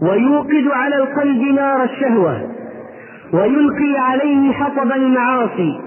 [0.01, 2.41] ويوقد على القلب نار الشهوة
[3.33, 5.79] ويلقي عليه حطب المعاصي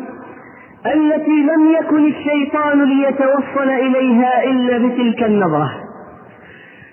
[0.87, 5.71] التي لم يكن الشيطان ليتوصل إليها إلا بتلك النظرة.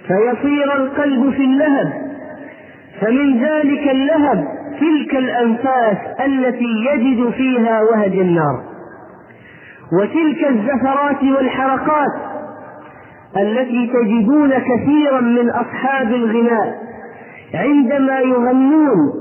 [0.07, 1.93] فيصير القلب في اللهب
[3.01, 4.47] فمن ذلك اللهب
[4.79, 8.63] تلك الأنفاس التي يجد فيها وهج النار.
[10.01, 12.30] وتلك الزفرات والحرقات
[13.37, 16.81] التي تجدون كثيرا من أصحاب الغناء.
[17.53, 19.13] عندما يغنون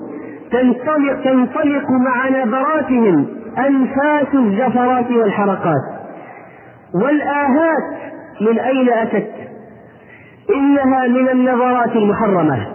[0.53, 3.27] تنطلق, تنطلق مع نبراتهم
[3.59, 5.85] أنفاس الزفرات والحركات
[6.95, 7.85] والآهات
[8.41, 9.31] من أين أتت؟
[10.57, 12.66] إنها من النظرات المحرمة.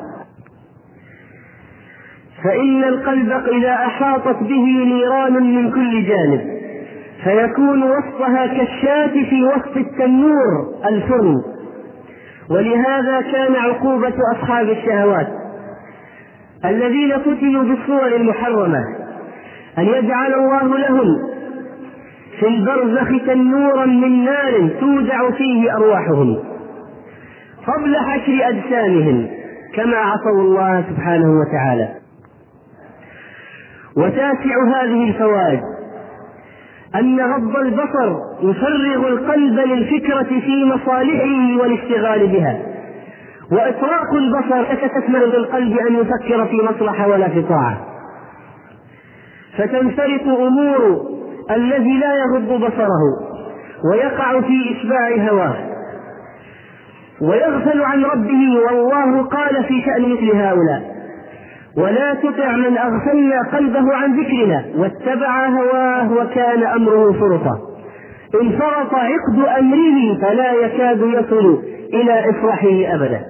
[2.44, 6.55] فإن القلب إذا أحاطت به نيران من كل جانب.
[7.26, 11.41] فيكون وسطها كالشاة في وسط التنور الفرن
[12.49, 15.27] ولهذا كان عقوبة أصحاب الشهوات
[16.65, 18.80] الذين فتنوا بالصور المحرمة
[19.77, 21.07] أن يجعل الله لهم
[22.39, 26.39] في البرزخ تنورا من نار تودع فيه أرواحهم
[27.68, 29.27] قبل حشر أجسامهم
[29.76, 31.89] كما عصوا الله سبحانه وتعالى.
[33.97, 35.61] وتاسع هذه الفوائد.
[37.00, 42.60] أن غض البصر يفرغ القلب للفكرة في مصالحه والاشتغال بها.
[43.52, 47.78] وإطراق البصر تتكمل بالقلب أن يفكر في مصلحة ولا في طاعة.
[49.58, 51.02] فتنفرط أمور
[51.52, 53.02] الذي لا يغض بصره
[53.92, 55.56] ويقع في إشباع هواه.
[57.22, 60.95] ويغفل عن ربه والله قال في شأن مثل هؤلاء.
[61.77, 64.65] ولا تطع من أغفلنا قلبه عن ذكرنا.
[64.76, 67.60] واتبع هواه وكان أمره فرطا.
[68.41, 73.22] انفرط عقد أمره فلا يكاد يصل إلى إصلاحه أبدا.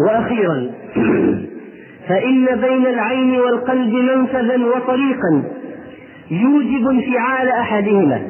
[0.00, 0.70] وأخيرا
[2.08, 5.42] فإن بين العين والقلب منفذا وطريقا
[6.30, 8.22] يوجب انفعال أحدهما.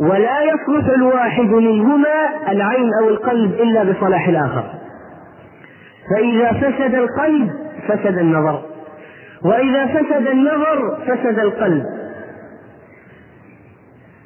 [0.00, 4.75] ولا يصلح الواحد منهما العين أو القلب إلا بصلاح الآخر.
[6.10, 7.50] فإذا فسد القلب
[7.88, 8.62] فسد النظر.
[9.44, 11.84] وإذا فسد النظر فسد القلب.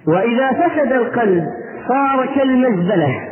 [0.09, 1.45] وإذا فسد القلب
[1.89, 3.29] صار كالمزبلة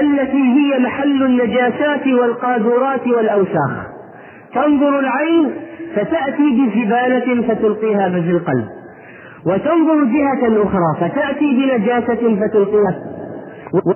[0.00, 3.86] التي هي محل النجاسات والقاذورات والأوساخ.
[4.54, 5.50] تنظر العين
[5.96, 8.68] فتأتي بزبالة فتلقيها في القلب.
[9.46, 12.94] وتنظر جهة أخرى فتأتي بنجاسة فتلقيها.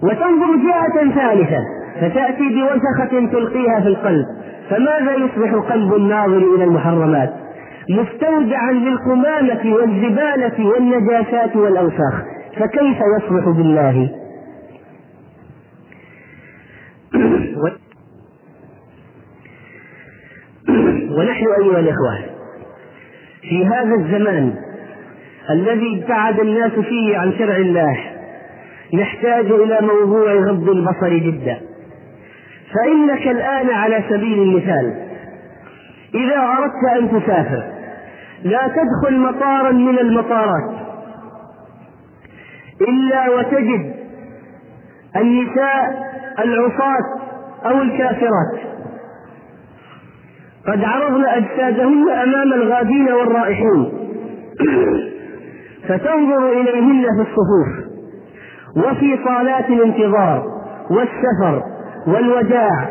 [0.03, 4.27] وتنظر جهة ثالثة فتأتي بوسخة تلقيها في القلب
[4.71, 7.35] فماذا يصبح قلب الناظر إلى المحرمات؟
[7.91, 12.23] مستودعا للقمامة والزبالة والنجاسات والأوساخ
[12.57, 14.11] فكيف يصلح بالله؟
[21.11, 22.19] ونحن أيها الإخوة
[23.43, 24.55] في هذا الزمان
[25.51, 27.99] الذي ابتعد الناس فيه عن شرع الله
[28.95, 31.61] نحتاج إلى موضوع غض البصر جدا.
[32.75, 35.09] فإنك الآن على سبيل المثال.
[36.15, 37.63] إذا أردت أن تسافر
[38.43, 40.71] لا تدخل مطارا من المطارات
[42.89, 43.95] إلا وتجد
[45.17, 46.09] النساء
[46.39, 47.19] العصاة
[47.65, 48.59] أو الكافرات.
[50.67, 53.93] قد عرضن أجسادهن أمام الغادين والرائحين.
[55.89, 57.89] فتنظر إليهن في الصفوف
[58.77, 60.47] وفي صالات الانتظار
[60.91, 61.78] والسفر.
[62.09, 62.89] والوداع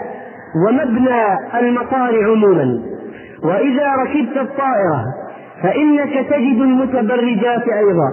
[0.68, 1.23] ومبنى
[1.60, 2.81] المطار عموما.
[3.44, 5.03] وإذا ركبت الطائرة
[5.64, 8.10] فإنك تجد المتبرجات أيضا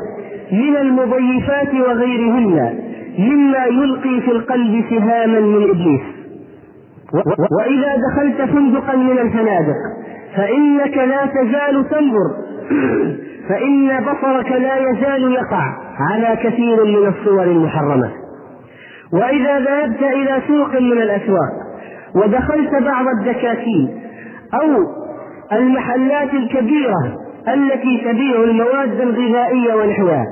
[0.53, 2.79] من المضيفات وغيرهن
[3.19, 6.01] مما يلقي في القلب سهاما من إبليس.
[7.59, 9.77] وإذا دخلت فندقا من الفنادق
[10.37, 12.31] فإنك لا تزال تنظر.
[13.49, 18.24] فإن بصرك لا يزال يقع على كثير من الصور المحرمة.
[19.15, 21.53] وإذا ذهبت إلى سوق من الأسواق
[22.15, 24.01] ودخلت بعض الدكاكين
[24.55, 24.69] أو
[25.53, 30.25] المحلات الكبيرة التي تبيع المواد الغذائية ونحوها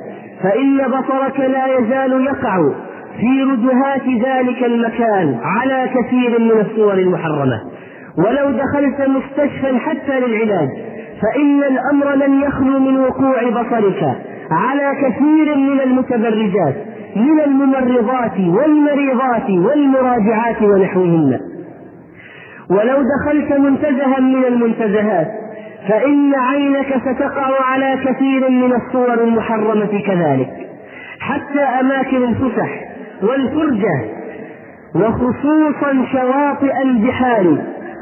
[0.43, 2.59] فإن بصرك لا يزال يقع
[3.21, 7.61] في ردهات ذلك المكان على كثير من الصور المحرمة.
[8.19, 10.69] ولو دخلت مستشفى حتى للعلاج
[11.23, 14.17] فإن الأمر لن يخلو من وقوع بصرك
[14.51, 16.75] على كثير من المتبرجات.
[17.17, 21.41] من الممرضات والمريضات والمراجعات ونحوهن.
[22.71, 25.29] ولو دخلت منتزها من المنتزهات
[25.89, 30.51] فإن عينك ستقع على كثير من الصور المحرمة كذلك.
[31.21, 32.85] حتى أماكن الفسح
[33.23, 34.05] والفرجة
[34.95, 37.59] وخصوصا شواطئ البحار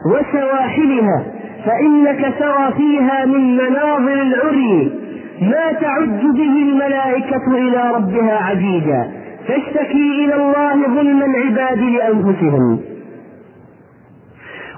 [0.06, 1.24] وسواحلها
[1.66, 4.92] فإنك ترى فيها من مناظر العري
[5.40, 9.10] ما تعج به الملائكة إلى ربها عجيجا
[9.48, 12.80] تشتكي إلى الله ظلم العباد لأنفسهم.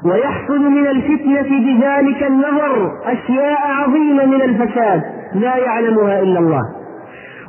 [0.05, 5.03] ويحصل من الفتنة بذلك النظر أشياء عظيمة من الفساد
[5.35, 6.63] لا يعلمها إلا الله.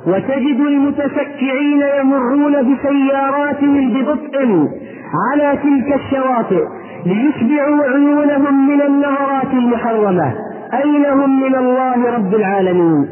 [0.08, 4.68] وتجد المتسكعين يمرون بسياراتهم ببطء
[5.32, 6.64] على تلك الشواطئ
[7.06, 10.34] ليشبعوا عيونهم من النظرات المحرمة.
[10.74, 13.10] أين هم من الله رب العالمين؟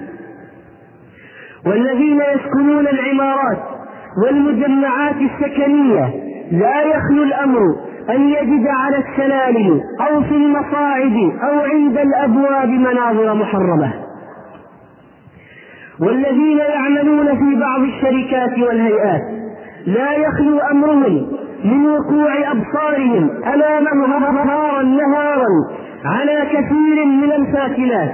[1.66, 3.58] والذين يسكنون العمارات
[4.24, 6.10] والمجمعات السكنية
[6.52, 7.60] لا يخلو الأمر
[8.10, 13.94] أن يجد على السلالم أو في المصاعد أو عند الأبواب مناظر محرمة.
[16.02, 19.22] والذين يعملون في بعض الشركات والهيئات
[19.86, 21.28] لا يخلو أمرهم
[21.66, 25.48] من وقوع أبصارهم أمامهم نهارا نهارا
[26.06, 28.12] على كثير من الفاكلات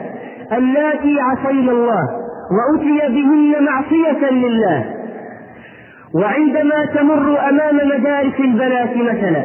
[0.53, 2.07] اللاتي عصينا الله
[2.57, 4.85] وأتي بهن معصية لله.
[6.15, 9.43] وعندما تمر أمام مدارس البنات مثلا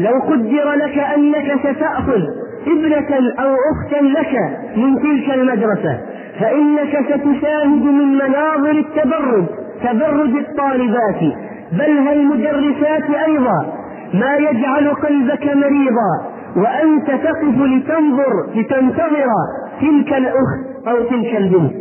[0.00, 2.20] لو قدر لك أنك ستأخذ
[2.66, 4.34] ابنة أو أختا لك
[4.76, 6.00] من تلك المدرسة
[6.40, 9.44] فإنك ستشاهد من مناظر التبرج
[9.84, 11.20] تبرج الطالبات.
[11.72, 13.72] بل المدرسات أيضا
[14.14, 16.35] ما يجعل قلبك مريضا.
[16.56, 19.26] وأنت تقف لتنظر لتنتظر
[19.80, 21.72] تلك الأخت أو تلك البنت.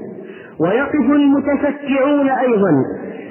[0.60, 2.72] ويقف المتفكعون أيضا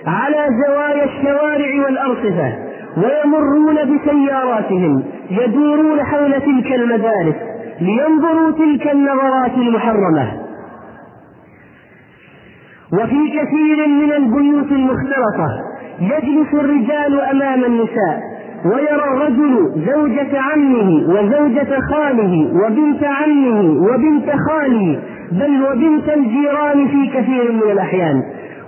[0.07, 2.53] على زوايا الشوارع والأرصفة
[2.97, 7.35] ويمرون بسياراتهم يدورون حول تلك المدارس
[7.81, 10.33] لينظروا تلك النظرات المحرمة.
[12.93, 15.49] وفي كثير من البيوت المختلطة
[16.01, 18.34] يجلس الرجال أمام النساء.
[18.65, 25.01] ويرى الرجل زوجة عمه وزوجة خاله وبنت عمه وبنت خاله
[25.33, 28.23] بل وبنت الجيران في كثير من الأحيان.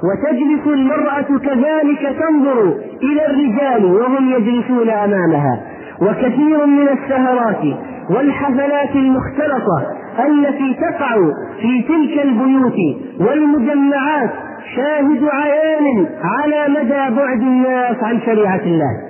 [0.06, 5.60] وتجلس المرأة كذلك تنظر إلى الرجال وهم يجلسون أمامها.
[6.02, 7.62] وكثير من السهرات
[8.10, 9.86] والحفلات المختلطة
[10.26, 11.14] التي تقع
[11.60, 12.78] في تلك البيوت
[13.20, 14.30] والمجمعات
[14.76, 19.05] شاهد عيان على مدى بعد الناس عن شريعة الله.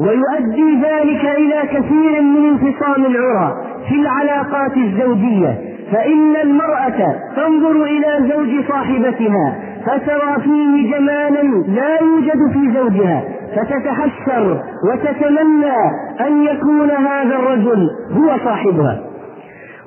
[0.00, 3.56] ويؤدي ذلك إلى كثير من انفصام العرى
[3.88, 5.58] في العلاقات الزوجية.
[5.92, 9.56] فإن المرأة تنظر إلى زوج صاحبتها
[9.86, 13.22] فترى فيه جمالا لا يوجد في زوجها
[13.56, 15.76] فتتحسر وتتمنى
[16.20, 19.00] أن يكون هذا الرجل هو صاحبها.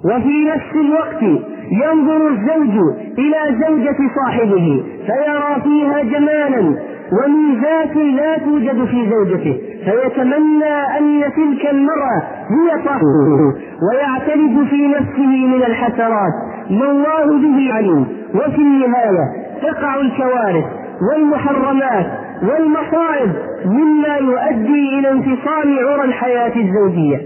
[0.06, 1.24] وفي نفس الوقت
[1.72, 6.76] ينظر الزوج إلى زوجة صاحبه فيرى فيها جمالا
[7.14, 9.58] وميزات لا توجد في زوجته.
[9.86, 13.54] فيتمنى أن تلك المرأة هي صاحبه
[13.90, 16.34] ويعترف في نفسه من الحسرات
[16.70, 18.08] ما الله به عليم.
[18.36, 19.26] وفي النهاية
[19.62, 20.66] تقع الكوارث
[21.12, 22.06] والمحرمات
[22.44, 23.32] والمصائب
[23.66, 27.22] مما يؤدي إلى انفصال عرى الحياة الزوجية.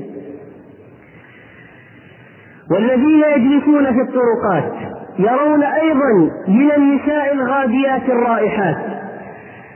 [2.71, 4.73] والذين يجلسون في الطرقات
[5.19, 8.77] يرون أيضا من النساء الغاديات الرائحات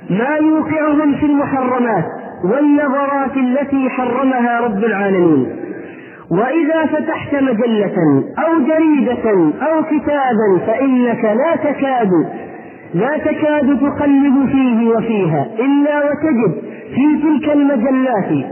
[0.09, 2.05] ما يوقعهم في المحرمات
[2.43, 5.55] والنظرات التي حرمها رب العالمين.
[6.31, 9.31] وإذا فتحت مجلة أو جريدة
[9.61, 12.11] أو كتابا فإنك لا تكاد
[12.93, 16.61] لا تكاد تقلب فيه وفيها إلا وتجد
[16.95, 18.45] في تلك المجلات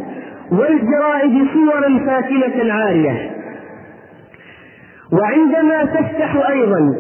[0.52, 3.32] والجرائد صورا فاتنة عارية.
[5.14, 6.96] وعندما تفتح أيضا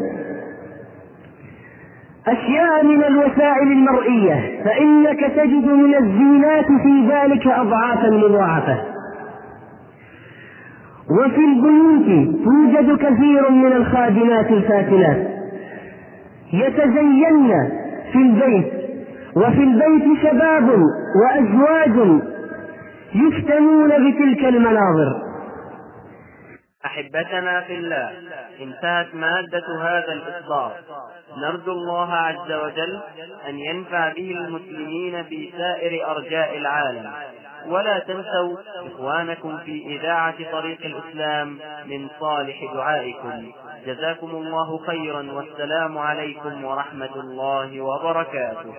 [2.27, 8.77] أشياء من الوسائل المرئية فإنك تجد من الزينات في ذلك أضعافا مضاعفة.
[11.11, 15.27] وفي البيوت توجد كثير من الخادمات الفاتنات.
[16.53, 17.51] يتزين
[18.11, 18.73] في البيت
[19.35, 20.69] وفي البيت شباب
[21.23, 22.21] وأزواج
[23.15, 25.22] يفتنون بتلك المناظر.
[26.85, 28.11] أحبتنا في الله.
[28.61, 30.75] انتهت مادة هذا الإصدار.
[31.37, 32.99] نرجو الله عز وجل
[33.49, 37.11] أن ينفع به المسلمين في سائر أرجاء العالم.
[37.65, 38.57] ولا تنسوا
[38.87, 43.51] إخوانكم في إذاعة طريق الإسلام من صالح دعائكم.
[43.85, 48.73] جزاكم الله خيرا والسلام عليكم ورحمة الله وبركاته.